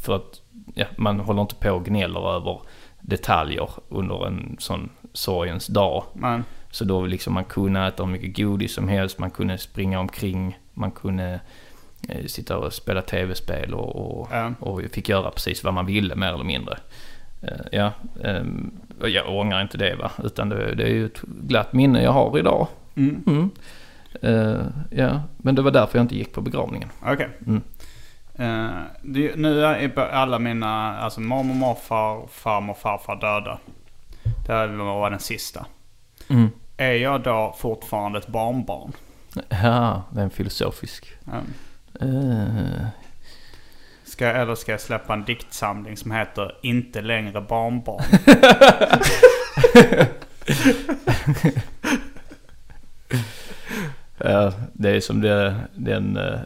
[0.01, 0.41] För att
[0.75, 2.61] ja, man håller inte på och gnäller över
[3.01, 6.03] detaljer under en sån sorgens dag.
[6.13, 9.99] Men, Så då liksom man kunde äta hur mycket godis som helst, man kunde springa
[9.99, 11.39] omkring, man kunde
[12.09, 14.53] eh, sitta och spela tv-spel och, och, Ja.
[14.59, 16.77] och fick göra precis vad man ville mer eller mindre.
[17.41, 17.91] Eh, ja,
[19.01, 22.11] och jag ångrar inte det va, utan det, det är ju ett glatt minne jag
[22.11, 22.67] har idag.
[22.95, 23.23] mm.
[23.27, 23.49] Mm.
[24.21, 26.89] Eh, ja, men det var därför jag inte gick på begravningen.
[27.05, 27.29] Okej.
[27.47, 27.61] Mm.
[28.35, 33.59] Eh, det, nu är alla mina, alltså mormor, morfar, farmor, farfar döda.
[34.47, 35.65] Det här var den sista.
[36.29, 36.49] Mm.
[36.83, 38.91] Är jag då fortfarande ett barnbarn?
[39.49, 41.07] Ja, det är filosofisk.
[41.25, 41.53] Um,
[42.01, 42.85] Eh,
[44.03, 48.03] ska, eller ska jag släppa en diktsamling som heter Inte längre barnbarn?
[54.17, 56.39] Ja, det är som det, den, eh,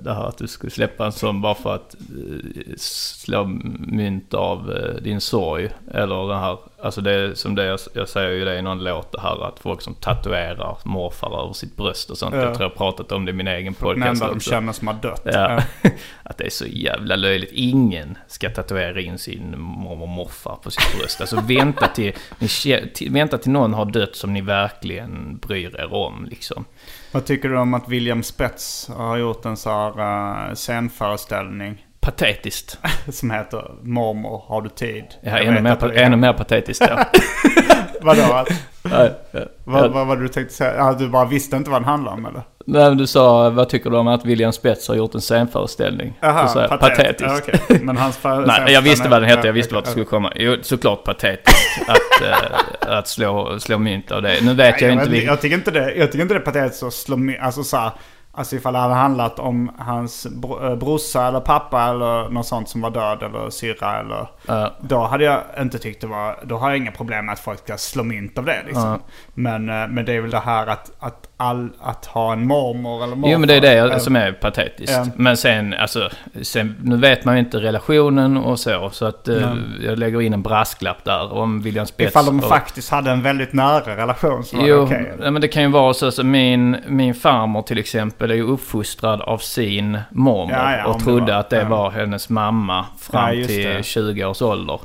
[0.00, 3.44] det här att du skulle släppa en sån bara för att eh, slå
[3.78, 5.70] mynt av eh, din sorg.
[5.90, 8.84] Eller den här Alltså det är som det jag, jag säger ju det i någon
[8.84, 12.34] låt det här att folk som tatuerar morfar över sitt bröst och sånt.
[12.34, 12.42] Ja.
[12.42, 14.50] Jag tror jag pratat om det i min egen Den podcast enda de också.
[14.50, 15.22] känner som har dött.
[15.24, 15.62] Ja.
[16.22, 17.50] Att det är så jävla löjligt.
[17.52, 21.20] Ingen ska tatuera in sin mormor och morfar på sitt bröst.
[21.20, 22.48] Alltså vänta till, ni,
[22.94, 26.64] till, vänta till någon har dött som ni verkligen bryr er om liksom.
[27.12, 32.78] Vad tycker du om att William Spets har gjort en sån här uh, scenföreställning Patetiskt.
[33.08, 35.04] som heter Mormor, har du tid?
[35.20, 37.04] Ja, ännu mer, pa- ännu mer patetiskt ja.
[38.02, 38.22] Vadå?
[38.22, 38.48] Att,
[38.90, 39.40] Ja, ja.
[39.64, 40.92] vad, vad var det du tänkte säga?
[40.92, 42.42] Du bara visste inte vad den handlade om eller?
[42.66, 46.18] Nej, men du sa, vad tycker du om att William Spets har gjort en scenföreställning?
[46.22, 47.48] Aha, sa jag, patet- patetiskt.
[47.48, 47.80] ja, okej.
[47.82, 50.32] Men hans Nej, jag visste vad den hette, jag Ja, visste vart det skulle komma.
[50.36, 54.44] Jo, såklart patetiskt att, eh, att slå, slå mynt av det.
[54.44, 55.26] Nu vet jag Nej, inte vilket...
[55.28, 57.76] jag, tycker inte det, jag tycker inte det är patetiskt att slå med, alltså så
[57.76, 57.90] här,
[58.32, 62.68] Alltså ifall det hade handlat om hans bro, eh, brorsa eller pappa eller något sånt
[62.68, 64.26] som var död eller syrra eller...
[64.46, 64.74] Ja.
[64.80, 66.38] Då hade jag inte tyckt det var...
[66.42, 68.82] Då har jag inga problem med att folk ska slå mynt av det liksom.
[68.82, 68.98] Ja.
[69.34, 73.04] Men, eh, men det är väl det här att, att, all, att ha en mormor
[73.04, 73.32] eller morfar.
[73.32, 74.92] Jo men det är det eh, som är patetiskt.
[74.92, 75.06] Ja.
[75.16, 76.10] Men sen, alltså,
[76.42, 78.90] sen, nu vet man ju inte relationen och så.
[78.92, 82.10] Så att eh, jag lägger in en brasklapp där om William Spets.
[82.10, 85.12] Ifall de och, faktiskt hade en väldigt nära relation så var det Jo, okej.
[85.18, 86.12] nej, men det kan ju vara så.
[86.12, 90.52] så min, min farmor till exempel är ju uppfostrad av sin mormor.
[90.56, 91.68] Ja, ja, och det trodde var- att det ja.
[91.68, 93.84] var hennes mamma fram till det.
[93.86, 94.80] 20 års ålder.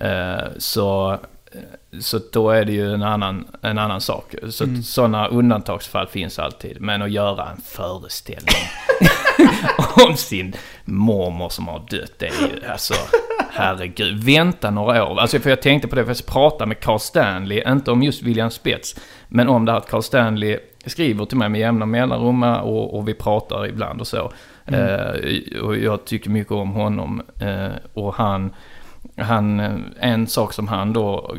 [0.00, 1.18] Eh, så,
[2.00, 4.34] så då är det ju en annan, en annan sak.
[4.50, 4.82] Så Mm.
[4.82, 6.80] sådana undantagsfall finns alltid.
[6.80, 8.62] Men att göra en föreställning
[10.08, 10.52] om sin
[10.84, 12.94] mormor som har dött, det är ju alltså...
[13.54, 15.20] Herregud, vänta några år.
[15.20, 18.22] Alltså för jag tänkte på det, för jag pratade med Carl Stanley, inte om just
[18.22, 18.96] William Spets,
[19.28, 20.58] men om det här att Carl Stanley
[20.90, 24.32] skriver till mig med jämna mellanrum och, och vi pratar ibland och så.
[24.64, 27.22] Eh, och jag tycker mycket om honom.
[27.40, 28.54] Eh, och han,
[29.16, 31.36] han, eh, en sak som han då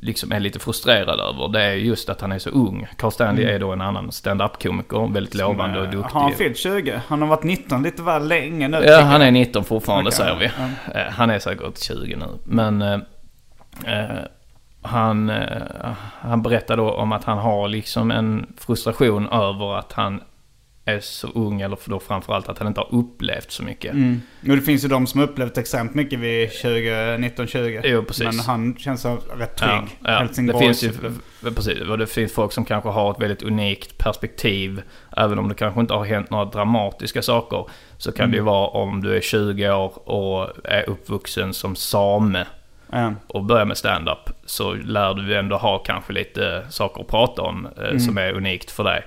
[0.00, 2.86] liksom är lite frustrerad över, det är just att han är så ung.
[2.96, 6.14] Carl Stanley är då en annan stand-up-komiker, väldigt lovande och duktig.
[6.14, 7.00] Har han fyllt 20?
[7.06, 8.76] Han har varit 19 lite väl länge nu.
[8.84, 10.44] Ja, han är 19 fortfarande Okej, säger vi.
[10.98, 12.26] Eh, Han är säkert 20 nu.
[12.44, 12.98] Men eh,
[13.84, 14.24] eh,
[14.84, 20.20] han, eh, han berättar då om att han har liksom en frustration över att han
[20.84, 23.92] är så ung, eller då framförallt att han inte har upplevt så mycket.
[23.92, 24.20] Mm.
[24.48, 27.80] Och det finns ju de som har upplevt extremt mycket vid 20, 19-20.
[27.84, 28.24] Jo, precis.
[28.24, 29.04] Men han känns
[29.36, 29.98] rätt trygg.
[30.00, 30.42] Ja, ja.
[30.42, 30.92] Det finns ju,
[31.54, 34.82] precis, och det finns folk som kanske har ett väldigt unikt perspektiv.
[35.16, 37.66] Även om det kanske inte har hänt några dramatiska saker.
[37.98, 42.46] Så kan det ju vara om du är 20 år och är uppvuxen som same.
[43.26, 47.68] Och börjar med stand-up så lär du ändå ha kanske lite saker att prata om
[47.76, 49.04] eh, som är unikt för dig.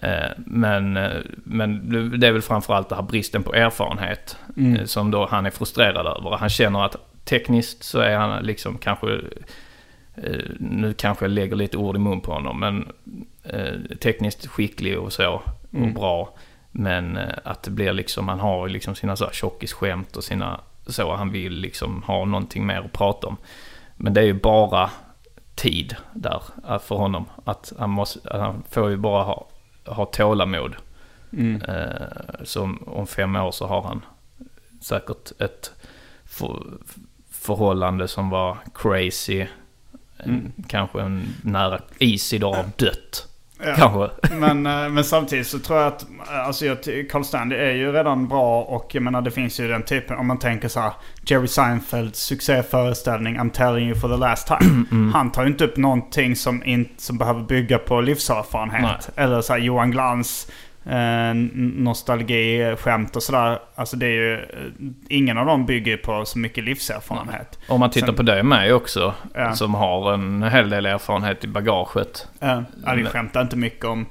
[0.00, 1.90] Eh, men, eh, men
[2.20, 6.06] det är väl framförallt det här bristen på erfarenhet eh, som då han är frustrerad
[6.06, 6.36] över.
[6.36, 9.12] Han känner att tekniskt så är han liksom kanske,
[10.14, 12.88] eh, nu kanske jag lägger lite ord i mun på honom, men
[14.02, 16.34] tekniskt skicklig och så och bra.
[16.70, 20.60] Men att det blir liksom, han har liksom sina så här tjockisskämt och sina
[20.92, 23.36] så, han vill liksom ha någonting mer att prata om.
[23.96, 24.90] Men det är ju bara
[25.54, 27.24] tid där eh, för honom.
[27.44, 29.48] Att han, måste, han får ju bara ha,
[29.86, 30.74] ha tålamod.
[31.32, 31.62] Mm.
[31.62, 34.04] Eh, så om fem år så har han
[34.80, 35.72] säkert ett
[36.24, 36.62] för,
[37.30, 39.46] förhållande som var crazy.
[40.16, 43.29] En, Kanske en nära easy dag av dött.
[43.64, 43.74] Ja.
[43.76, 44.34] Kanske.
[44.34, 46.78] Men, eh, men samtidigt så tror jag att eh, alltså jag,
[47.10, 50.26] Carl Stanley är ju redan bra och jag menar det finns ju den typen om
[50.26, 50.92] man tänker så här
[51.22, 54.84] Jerry Seinfelds succéföreställning I'm telling you for the last time.
[54.90, 55.12] Mm.
[55.12, 59.10] Han tar ju inte upp någonting som, in, som behöver bygga på livserfarenhet.
[59.16, 60.46] Eller så här Johan Glans
[60.86, 61.34] eh,
[61.84, 63.58] nostalgi, skämt och sådär.
[63.74, 64.40] Alltså det är ju, eh,
[65.08, 67.58] ingen av dem bygger på så mycket livserfarenhet.
[67.68, 69.52] Om man tittar Sen- på dig med också, Ja.
[69.54, 72.28] som har en hel del erfarenhet i bagaget.
[72.38, 72.64] Ja,
[72.96, 74.06] vi skämtar inte mycket om,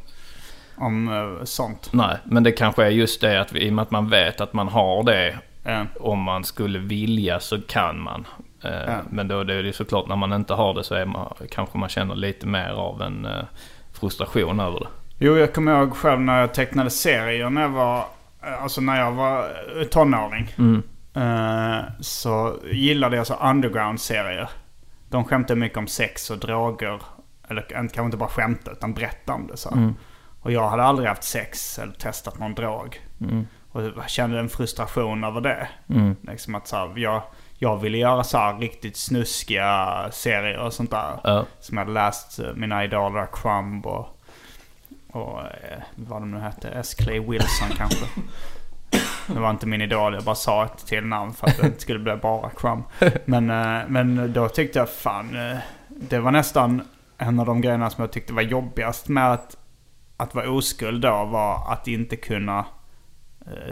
[0.76, 1.08] om
[1.40, 1.90] eh, sånt.
[1.94, 4.42] Nej, men det kanske är just det att vi, i och med att man vet
[4.42, 8.28] att man har det, Eh, om man skulle vilja så kan man.
[8.64, 8.98] Eh, Ja.
[9.10, 11.78] Men då det är det såklart när man inte har det så är man, kanske
[11.78, 13.32] man känner lite mer av en eh,
[13.94, 14.88] frustration över det.
[15.22, 18.06] Jo, jag kommer ihåg själv när jag tecknade serier när jag var,
[18.44, 19.44] eh, alltså när jag var
[19.80, 20.56] eh, tonåring.
[20.58, 20.84] Mm.
[21.14, 24.50] Eh, så gillade jag så underground-serier.
[25.10, 27.02] De skämtade mycket om sex och droger.
[27.50, 29.58] Eller kanske inte bara skämta utan berätta om det.
[29.58, 29.74] Så.
[29.74, 29.96] Mm.
[30.42, 33.02] Och jag hade aldrig haft sex eller testat någon drog.
[33.22, 33.48] Mm.
[33.72, 35.68] Och jag kände en frustration över det.
[35.90, 36.16] Mm.
[36.22, 37.22] Liksom att så här, jag,
[37.58, 41.20] jag ville göra så här riktigt snuskiga serier och sånt där.
[41.24, 41.46] Ja.
[41.60, 44.19] Som jag hade läst mina idoler Crumb och,
[45.12, 46.70] och eh, vad de nu hette.
[46.70, 46.94] S.
[46.94, 48.06] Clay Wilson kanske.
[49.28, 51.80] Det var inte min idol, jag bara sa ett till namn för att det inte
[51.80, 52.84] skulle bli bara Crumb.
[53.26, 55.58] Men, eh, men då tyckte jag fan, eh,
[55.88, 56.82] det var nästan
[57.18, 59.58] en av de grejerna som jag tyckte var jobbigast med att,
[60.18, 62.66] att vara oskuld då var att inte kunna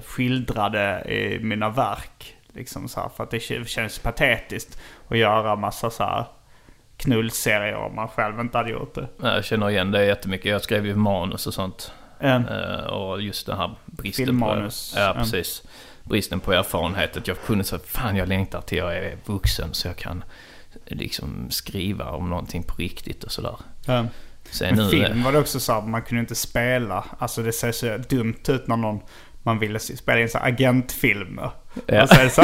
[0.05, 2.35] skildra det i mina verk.
[2.47, 6.25] Liksom så här, för att det känns patetiskt att göra massa så här
[6.97, 9.07] knullserier om man själv inte hade gjort det.
[9.21, 10.51] Jag känner igen det jättemycket.
[10.51, 11.91] Jag skrev ju manus och sånt.
[12.19, 12.43] Mm.
[12.89, 14.93] Och just den här bristen Filmmanus.
[14.93, 14.99] på...
[14.99, 15.17] Ja, Mm.
[15.23, 15.63] precis.
[16.03, 17.17] Bristen på erfarenhet.
[17.17, 20.23] Att jag kunde säga, fan jag längtar till jag är vuxen så jag kan
[20.85, 23.55] liksom skriva om någonting på riktigt och sådär.
[23.85, 24.05] Ja.
[24.51, 24.91] Sen Men nu...
[24.91, 27.05] film var det också så att man kunde inte spela.
[27.19, 28.99] Alltså det ser så dumt ut när någon
[29.43, 31.51] man ville spela in så agentfilmer.
[31.85, 32.07] Ja.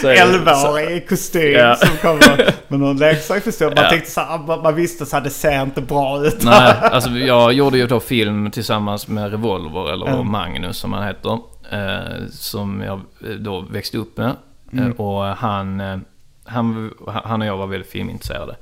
[0.00, 1.74] Så här det- 11-årig i kostym Ja.
[1.76, 3.68] som kommer med någon leksakspistol.
[3.74, 3.90] Man Ja.
[3.90, 6.44] tänkte så här, man, man visste så här, det ser inte bra ut.
[6.44, 10.30] Nej, alltså jag gjorde ju då film tillsammans med Revolver, eller Mm.
[10.30, 11.38] Magnus som han heter.
[11.70, 13.00] Eh, som jag
[13.30, 14.36] eh, då växte upp med.
[14.72, 14.84] Mm.
[14.90, 15.98] Eh, och han, eh,
[16.44, 16.90] han,
[17.24, 18.56] han och jag var väldigt filmintresserade.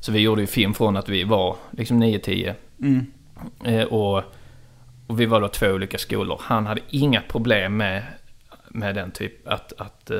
[0.00, 2.54] Så vi gjorde ju film från att vi var liksom 9-10.
[2.82, 3.06] Mm.
[3.64, 4.16] Eh, och,
[5.06, 6.40] och vi var då två olika skolor.
[6.42, 8.02] Han hade inga problem med,
[8.74, 9.72] med den typ att...
[9.78, 10.18] att eh,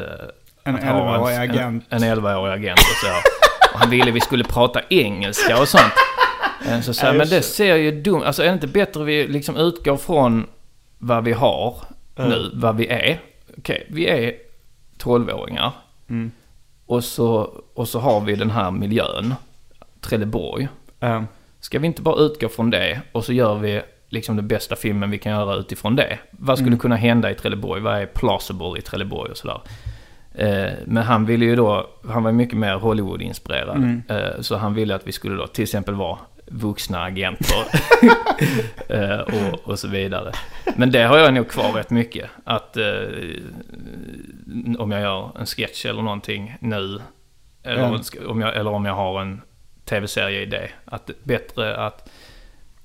[0.65, 1.85] En att ha 11-årig en, agent.
[1.89, 3.09] En, en 11-årig agent och så.
[3.75, 5.93] Och han ville vi skulle prata engelska och sånt.
[6.69, 9.29] Eh, Så jag, Ja, men det ser ju dumt Alltså är det inte bättre vi
[9.29, 10.47] liksom utgår från
[10.99, 11.77] vad vi har
[12.17, 12.31] Mm.
[12.31, 13.21] nu, vad vi är.
[13.59, 14.33] Okej, vi är
[14.99, 15.73] 12-åringar.
[16.11, 16.31] Mm.
[16.87, 19.35] Och, så, och så har vi den här miljön,
[20.01, 20.69] Trelleborg.
[21.01, 21.25] Ja.
[21.61, 23.83] Ska vi inte bara utgå från det och så gör vi
[24.15, 26.19] liksom den bästa filmen vi kan göra utifrån det?
[26.31, 26.79] Vad skulle Mm.
[26.79, 27.81] kunna hända i Trelleborg?
[27.81, 29.61] Vad är plausible i Trelleborg och sådär?
[30.35, 33.77] Eh, men han ville ju då, han var mycket mer Hollywood-inspirerad.
[33.77, 34.03] Mm.
[34.09, 37.65] Eh, så han ville att vi skulle då till exempel vara vuxna agenter.
[38.89, 40.33] eh, och, och så vidare.
[40.77, 42.31] Men det har jag nog kvar rätt mycket.
[42.45, 42.77] Att
[44.79, 47.01] om jag gör en sketch eller någonting nu.
[47.63, 48.01] Eller, Ja.
[48.29, 49.41] om, jag, eller om jag har en
[49.85, 50.69] tv-serieidé.
[50.85, 52.11] Att det är bättre att,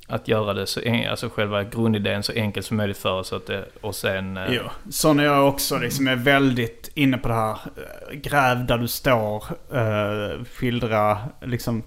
[0.09, 3.33] att göra det så, en, alltså själva grundidén så enkelt som möjligt för oss.
[3.33, 4.37] Att det, och sen...
[4.37, 5.77] eh, Jo, sån är jag också.
[5.77, 7.51] Liksom är väldigt inne på det här.
[8.11, 9.43] eh, Gräv där du står.
[10.45, 11.83] Skildra liksom.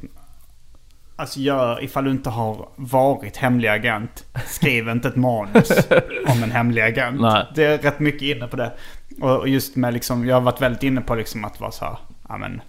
[1.16, 4.24] Alltså gör, ifall du inte har varit hemlig agent.
[4.46, 5.70] Skriv inte ett manus
[6.26, 7.20] om en hemlig agent.
[7.20, 7.46] Nej.
[7.54, 8.72] Det är rätt mycket inne på det.
[9.20, 11.84] Och och just med liksom, jag har varit väldigt inne på liksom att vara så
[11.84, 11.96] här,
[12.28, 12.60] ja men.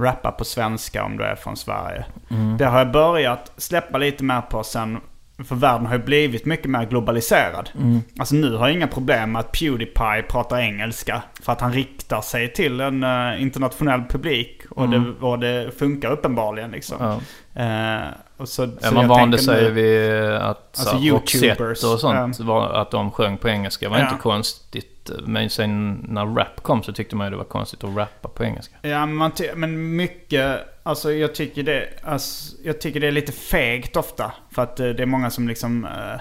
[0.00, 2.04] Rappa på svenska om du är från Sverige.
[2.30, 2.56] Mm.
[2.56, 4.98] Det har jag börjat släppa lite mer på sen.
[5.48, 7.70] För världen har ju blivit mycket mer globaliserad.
[7.74, 8.00] Mm.
[8.18, 11.22] Alltså nu har jag inga problem med att Pewdiepie pratar engelska.
[11.42, 14.60] För att han riktar sig till en eh, internationell publik.
[14.70, 15.04] Och, Mm.
[15.20, 16.96] det, och det funkar uppenbarligen liksom.
[17.54, 17.62] Ja.
[17.62, 22.40] Eh, och så, Ja, så man vande sig nu- vid att Alltså så och sånt,
[22.40, 24.04] var, att de sjöng på engelska var Ja.
[24.04, 24.99] inte konstigt.
[25.26, 28.44] Men sen när rap kom så tyckte man ju det var konstigt att rappa på
[28.44, 28.74] engelska.
[28.82, 33.96] Ja, men, men mycket, alltså jag tycker det, alltså, jag tycker det är lite fegt
[33.96, 34.32] ofta.
[34.50, 36.20] För att eh, det är många som liksom, eh,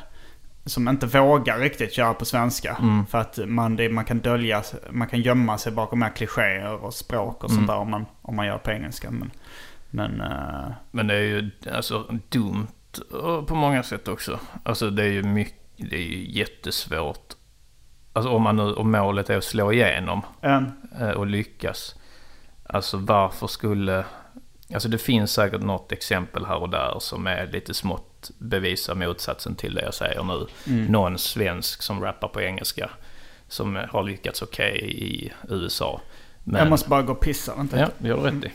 [0.65, 2.77] som inte vågar riktigt köra på svenska.
[2.81, 3.05] Mm.
[3.05, 6.93] För att man, det, man kan dölja, man kan gömma sig bakom här klichéer och
[6.93, 7.57] språk och Mm.
[7.57, 9.11] sånt där om man, om man gör på engelska.
[9.11, 9.31] Men,
[9.89, 12.67] men eh, Men det är ju alltså dumt
[13.47, 14.39] på många sätt också.
[14.63, 17.35] Alltså det är ju mycket, det är ju jättesvårt.
[18.13, 20.61] Alltså om man nu, om målet är att slå igenom eh,
[21.01, 21.95] eh, och lyckas.
[22.63, 24.05] Alltså varför skulle...
[24.73, 29.55] Alltså det finns säkert något exempel här och där som är lite smått bevisar motsatsen
[29.55, 30.47] till det jag säger nu.
[30.73, 30.85] Mm.
[30.85, 32.89] Någon svensk som rappar på engelska
[33.47, 36.01] som har lyckats okej i USA.
[36.43, 37.55] Men, jag måste bara gå och pissa.
[37.55, 38.51] Vänta Ja, det gör du rätt i.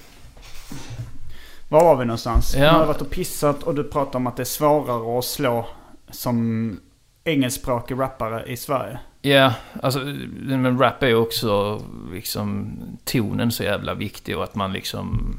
[1.68, 2.54] Var var vi någonstans?
[2.56, 2.72] Ja.
[2.72, 5.66] Nu har varit och pissat och du pratar om att det är svårare att slå
[6.10, 6.80] som
[7.24, 8.98] engelskspråkig rappare i Sverige.
[9.22, 9.98] Ja, alltså
[10.40, 15.36] men rap är ju också liksom tonen så jävla viktig och att man liksom,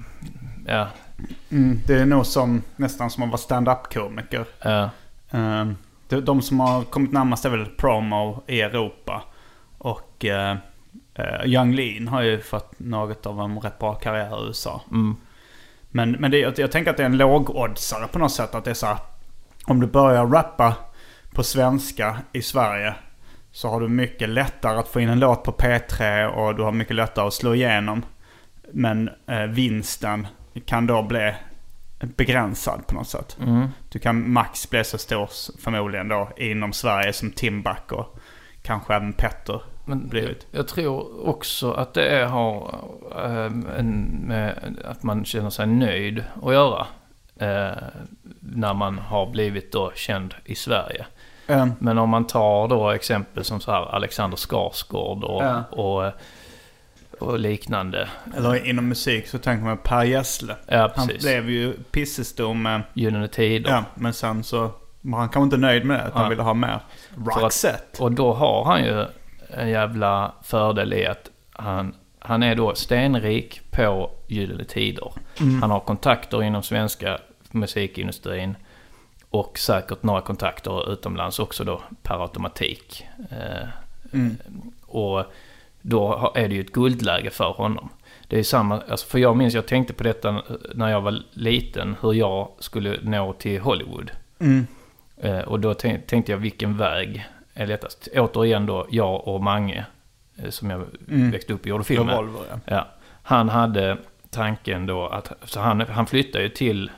[0.68, 0.88] ja,
[1.52, 4.46] Mm, det är nog som, nästan som att vara stand-up-komiker.
[4.62, 4.90] ja,
[5.32, 5.66] Eh,
[6.10, 9.24] de, de som har kommit närmast är väl Promo i Europa.
[9.78, 14.82] Och uh, Young Lean har ju fått något av en rätt bra karriär i USA.
[14.92, 15.16] mm,
[15.90, 18.56] Men, men det, jag, jag tänker att det är en lågoddsare på något sätt.
[18.56, 18.98] Att det är så här,
[19.66, 20.76] om du börjar rappa
[21.36, 22.96] på svenska i Sverige
[23.52, 26.72] så har du mycket lättare att få in en låt på P3 och du har
[26.72, 28.06] mycket lättare att slå igenom.
[28.72, 30.28] Men eh, vinsten
[30.66, 31.34] kan då bli
[32.00, 33.38] begränsad på något sätt.
[33.42, 33.68] mm.
[33.90, 35.30] Du kan max bli så stor
[35.60, 38.20] förmodligen då inom Sverige som Timbuk och
[38.62, 40.48] kanske även Petter Men blivit.
[40.52, 42.80] jag, jag tror också att det är, har
[43.26, 46.88] ehm, en, med att man känner sig nöjd att göra.
[47.40, 47.78] Eh,
[48.40, 51.06] när man har blivit då känd i Sverige.
[51.48, 51.68] Ja.
[51.80, 55.64] Men om man tar då exempel som så här Alexander Skarsgård och, Ja.
[55.72, 56.12] och,
[57.20, 58.10] och liknande.
[58.38, 60.56] Eller inom musik så tänker man Per Gessle.
[60.68, 62.82] Ja, Han blev ju pissestor med...
[62.94, 63.70] Gyllene Tider.
[63.72, 64.72] Ja, men sen så...
[65.02, 66.30] var Han kanske inte nöjd med det, utan Ja.
[66.30, 66.80] ville ha mer
[67.26, 68.04] Roxette.
[68.04, 69.06] Och då har han ju
[69.50, 75.12] en jävla fördel i att han, han är då stenrik på Gyllene Tider.
[75.40, 75.62] Mm.
[75.62, 77.18] Han har kontakter inom svenska
[77.52, 78.56] musikindustrin.
[79.40, 83.06] Och säkert några kontakter utomlands också då per automatik.
[83.32, 83.68] Eh,
[84.14, 84.38] Mm.
[84.86, 85.24] Och
[85.82, 87.90] då är det ju ett guldläge för honom.
[88.28, 90.42] Det är samma, alltså för jag minns jag tänkte på detta
[90.76, 94.12] när jag var liten, hur jag skulle nå till Hollywood.
[94.40, 94.68] Mm.
[95.18, 98.08] Eh, och då tänk, tänkte jag vilken väg är lättast.
[98.16, 99.86] Återigen då, jag och Mange,
[100.38, 101.32] eh, som jag Mm.
[101.32, 102.16] växte upp och gjorde film med.
[102.16, 102.60] Revolver, ja.
[102.66, 102.88] Ja,
[103.24, 103.98] han hade
[104.30, 106.92] tanken då att, så han, han flyttade ju till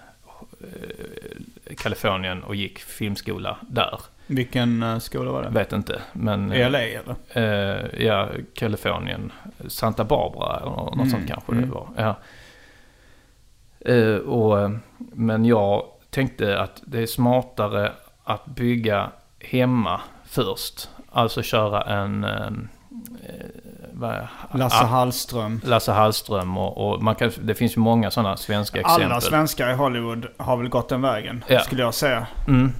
[1.77, 3.99] Kalifornien och gick filmskola där.
[4.27, 5.49] Vilken eh, skola var det?
[5.49, 6.49] Vet inte, men...
[6.49, 7.15] LA eller?
[7.33, 9.31] Eh, ja, Kalifornien.
[9.67, 11.63] Santa Barbara eller något Mm, sånt kanske mm.
[11.63, 11.87] det var.
[11.97, 12.15] Ja.
[13.93, 17.91] Eh, och, eh, men jag tänkte att det är smartare
[18.23, 20.89] att bygga hemma först.
[21.11, 22.25] Alltså köra en...
[24.03, 25.61] Är- Lasse ah, Hallström.
[25.63, 29.11] Lasse Hallström och, och man kan, det finns ju många sådana svenska exempel.
[29.11, 31.59] Alla svenskar i Hollywood har väl gått den vägen, Ja.
[31.59, 32.27] skulle jag säga.
[32.47, 32.71] Mm.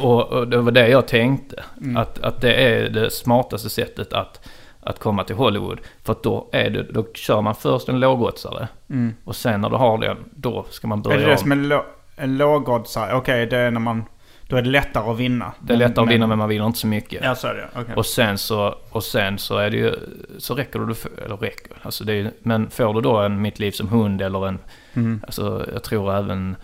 [0.00, 1.62] Och, och det var det jag tänkte.
[1.82, 1.96] Mm.
[1.96, 4.48] Att, att det är det smartaste sättet att,
[4.80, 5.78] att komma till Hollywood.
[6.04, 8.68] För då, är det, då kör man först en lågoddsare.
[8.90, 9.14] Mm.
[9.24, 11.38] Och sen när du har den, då ska man Är börja det det om.
[11.38, 11.84] som är lå-
[12.16, 13.14] en lågoddsare?
[13.14, 14.04] Okej, det är när man...
[14.50, 15.52] Då är det lättare att vinna.
[15.60, 17.24] Det är lättare att vinna men man vinner inte så mycket.
[17.24, 17.68] Ja, så är det.
[17.80, 17.94] Okej.
[17.94, 19.94] Och sen så, och sen så är det ju,
[20.38, 20.94] så räcker du,
[21.24, 24.48] eller räcker, alltså det är, men får du då en Mitt liv som hund eller
[24.48, 24.58] en,
[24.94, 25.20] Mm.
[25.26, 26.56] alltså jag tror även,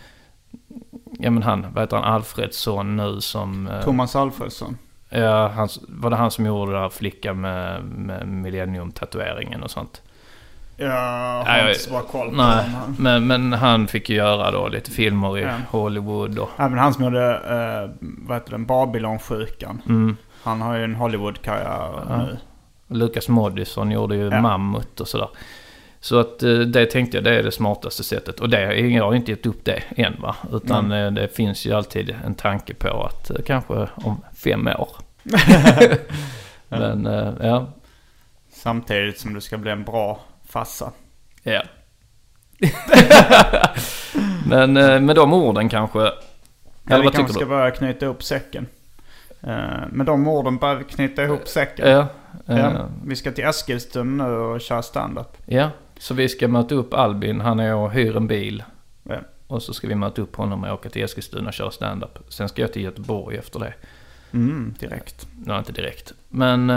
[1.18, 3.66] ja men han, vad heter han, Alfredsson nu som...
[3.68, 4.78] eh, Thomas Alfredsson.
[5.08, 10.02] Ja, han, var det han som gjorde den här flickan med, med millennium-tatueringen och sånt?
[10.78, 12.96] Jag har Nej, inte så bra koll på Nej, honom.
[12.98, 15.50] men, men han fick ju göra då lite filmer i Ja.
[15.70, 16.50] Hollywood och...
[16.58, 19.82] Även han som gjorde, eh, vad heter den, Babylonsjukan.
[19.88, 20.16] Mm.
[20.42, 22.16] Han har ju en Hollywood-karriär Ja.
[22.16, 22.36] nu.
[22.88, 24.40] Lucas Moodysson gjorde ju Ja.
[24.40, 25.28] Mammut och sådär.
[26.00, 28.40] Så att eh, det tänkte jag, det är det smartaste sättet.
[28.40, 30.36] Och det, jag har inte gett upp det än va.
[30.52, 34.88] Utan eh, det finns ju alltid en tanke på att eh, kanske om fem år.
[36.68, 37.04] Men
[37.42, 37.66] ja,
[38.52, 40.92] Samtidigt som du ska bli en bra farsa.
[41.42, 41.62] Ja.
[44.46, 45.98] Men eh, med de orden kanske...
[45.98, 46.12] Ja,
[46.86, 47.46] Eller vi vad kanske tycker ska du?
[47.46, 48.66] börja knyta ihop säcken.
[49.42, 51.90] Eh, med de orden börjar vi knyta ihop säcken.
[51.90, 52.06] Ja,
[52.48, 55.36] eh, Ja, vi ska till Eskilstuna nu och köra standup.
[55.46, 57.40] ja, så vi ska möta upp Albin.
[57.40, 58.64] Han är och hyr en bil.
[59.02, 59.16] Ja.
[59.46, 62.18] Och så ska vi möta upp honom och åka till Eskilstuna och köra stand-up.
[62.28, 63.74] Sen ska jag till Göteborg efter det.
[64.32, 65.26] Mm, direkt.
[65.44, 66.12] Nej, inte direkt.
[66.28, 66.70] Men...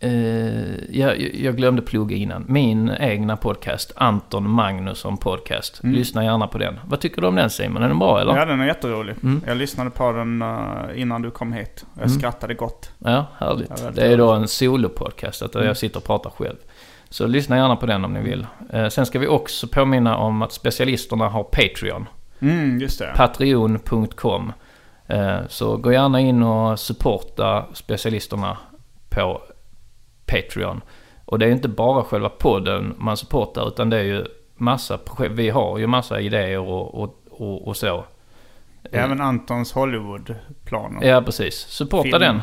[0.00, 2.44] eh, jag, jag glömde plugga innan.
[2.48, 5.82] Min egna podcast, Anton Magnusson Podcast.
[5.82, 5.94] Mm.
[5.96, 6.80] Lyssna gärna på den.
[6.86, 7.82] Vad tycker du om den Simon?
[7.82, 8.36] Är den bra eller?
[8.36, 9.14] Ja, den är jätterolig.
[9.22, 9.42] Mm.
[9.46, 10.48] Jag lyssnade på den eh,
[10.96, 11.86] innan du kom hit.
[11.94, 12.18] Jag Mm.
[12.18, 12.90] skrattade gott.
[12.98, 13.70] Ja, härligt.
[13.70, 15.66] väldigt det är då en solopodcast, att Mm.
[15.66, 16.56] jag sitter och pratar själv.
[17.08, 18.46] Så lyssna gärna på den om ni vill.
[18.72, 22.06] Eh, sen ska vi också påminna om att specialisterna har Patreon.
[22.40, 23.12] Mm, just det.
[23.16, 24.52] Patreon.com.
[25.48, 28.56] Så gå gärna in och supporta specialisterna
[29.08, 29.40] på
[30.30, 30.80] Patreon.
[31.24, 34.24] Och det är inte bara själva podden man supportar, utan det är ju
[34.56, 35.32] massa projekt.
[35.34, 38.04] Vi har ju massa idéer och, och, och, och så.
[38.92, 41.06] Även Antons Hollywood-planer.
[41.08, 41.54] Ja, precis.
[41.54, 42.20] Supporta Film.
[42.20, 42.42] den.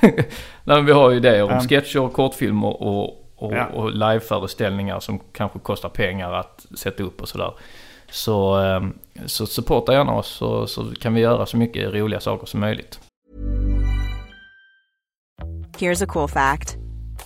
[0.02, 3.04] Nej, men vi har ju idéer om sketcher, kortfilmer och,
[3.36, 3.66] och, Ja.
[3.66, 7.52] och liveföreställningar som kanske kostar pengar att sätta upp och sådär.
[8.10, 12.46] Så, ehm, så supporta gärna oss så, så kan vi göra så mycket roliga saker
[12.46, 13.00] som möjligt.
[15.78, 16.76] Here's a cool fact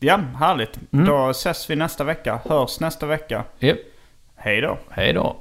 [0.00, 0.78] Ja, härligt.
[0.90, 2.40] Då ses vi nästa vecka.
[2.48, 3.44] Hörs nästa vecka.
[3.60, 3.78] Yep.
[4.36, 4.78] Hej då.
[4.90, 5.36] Hej då.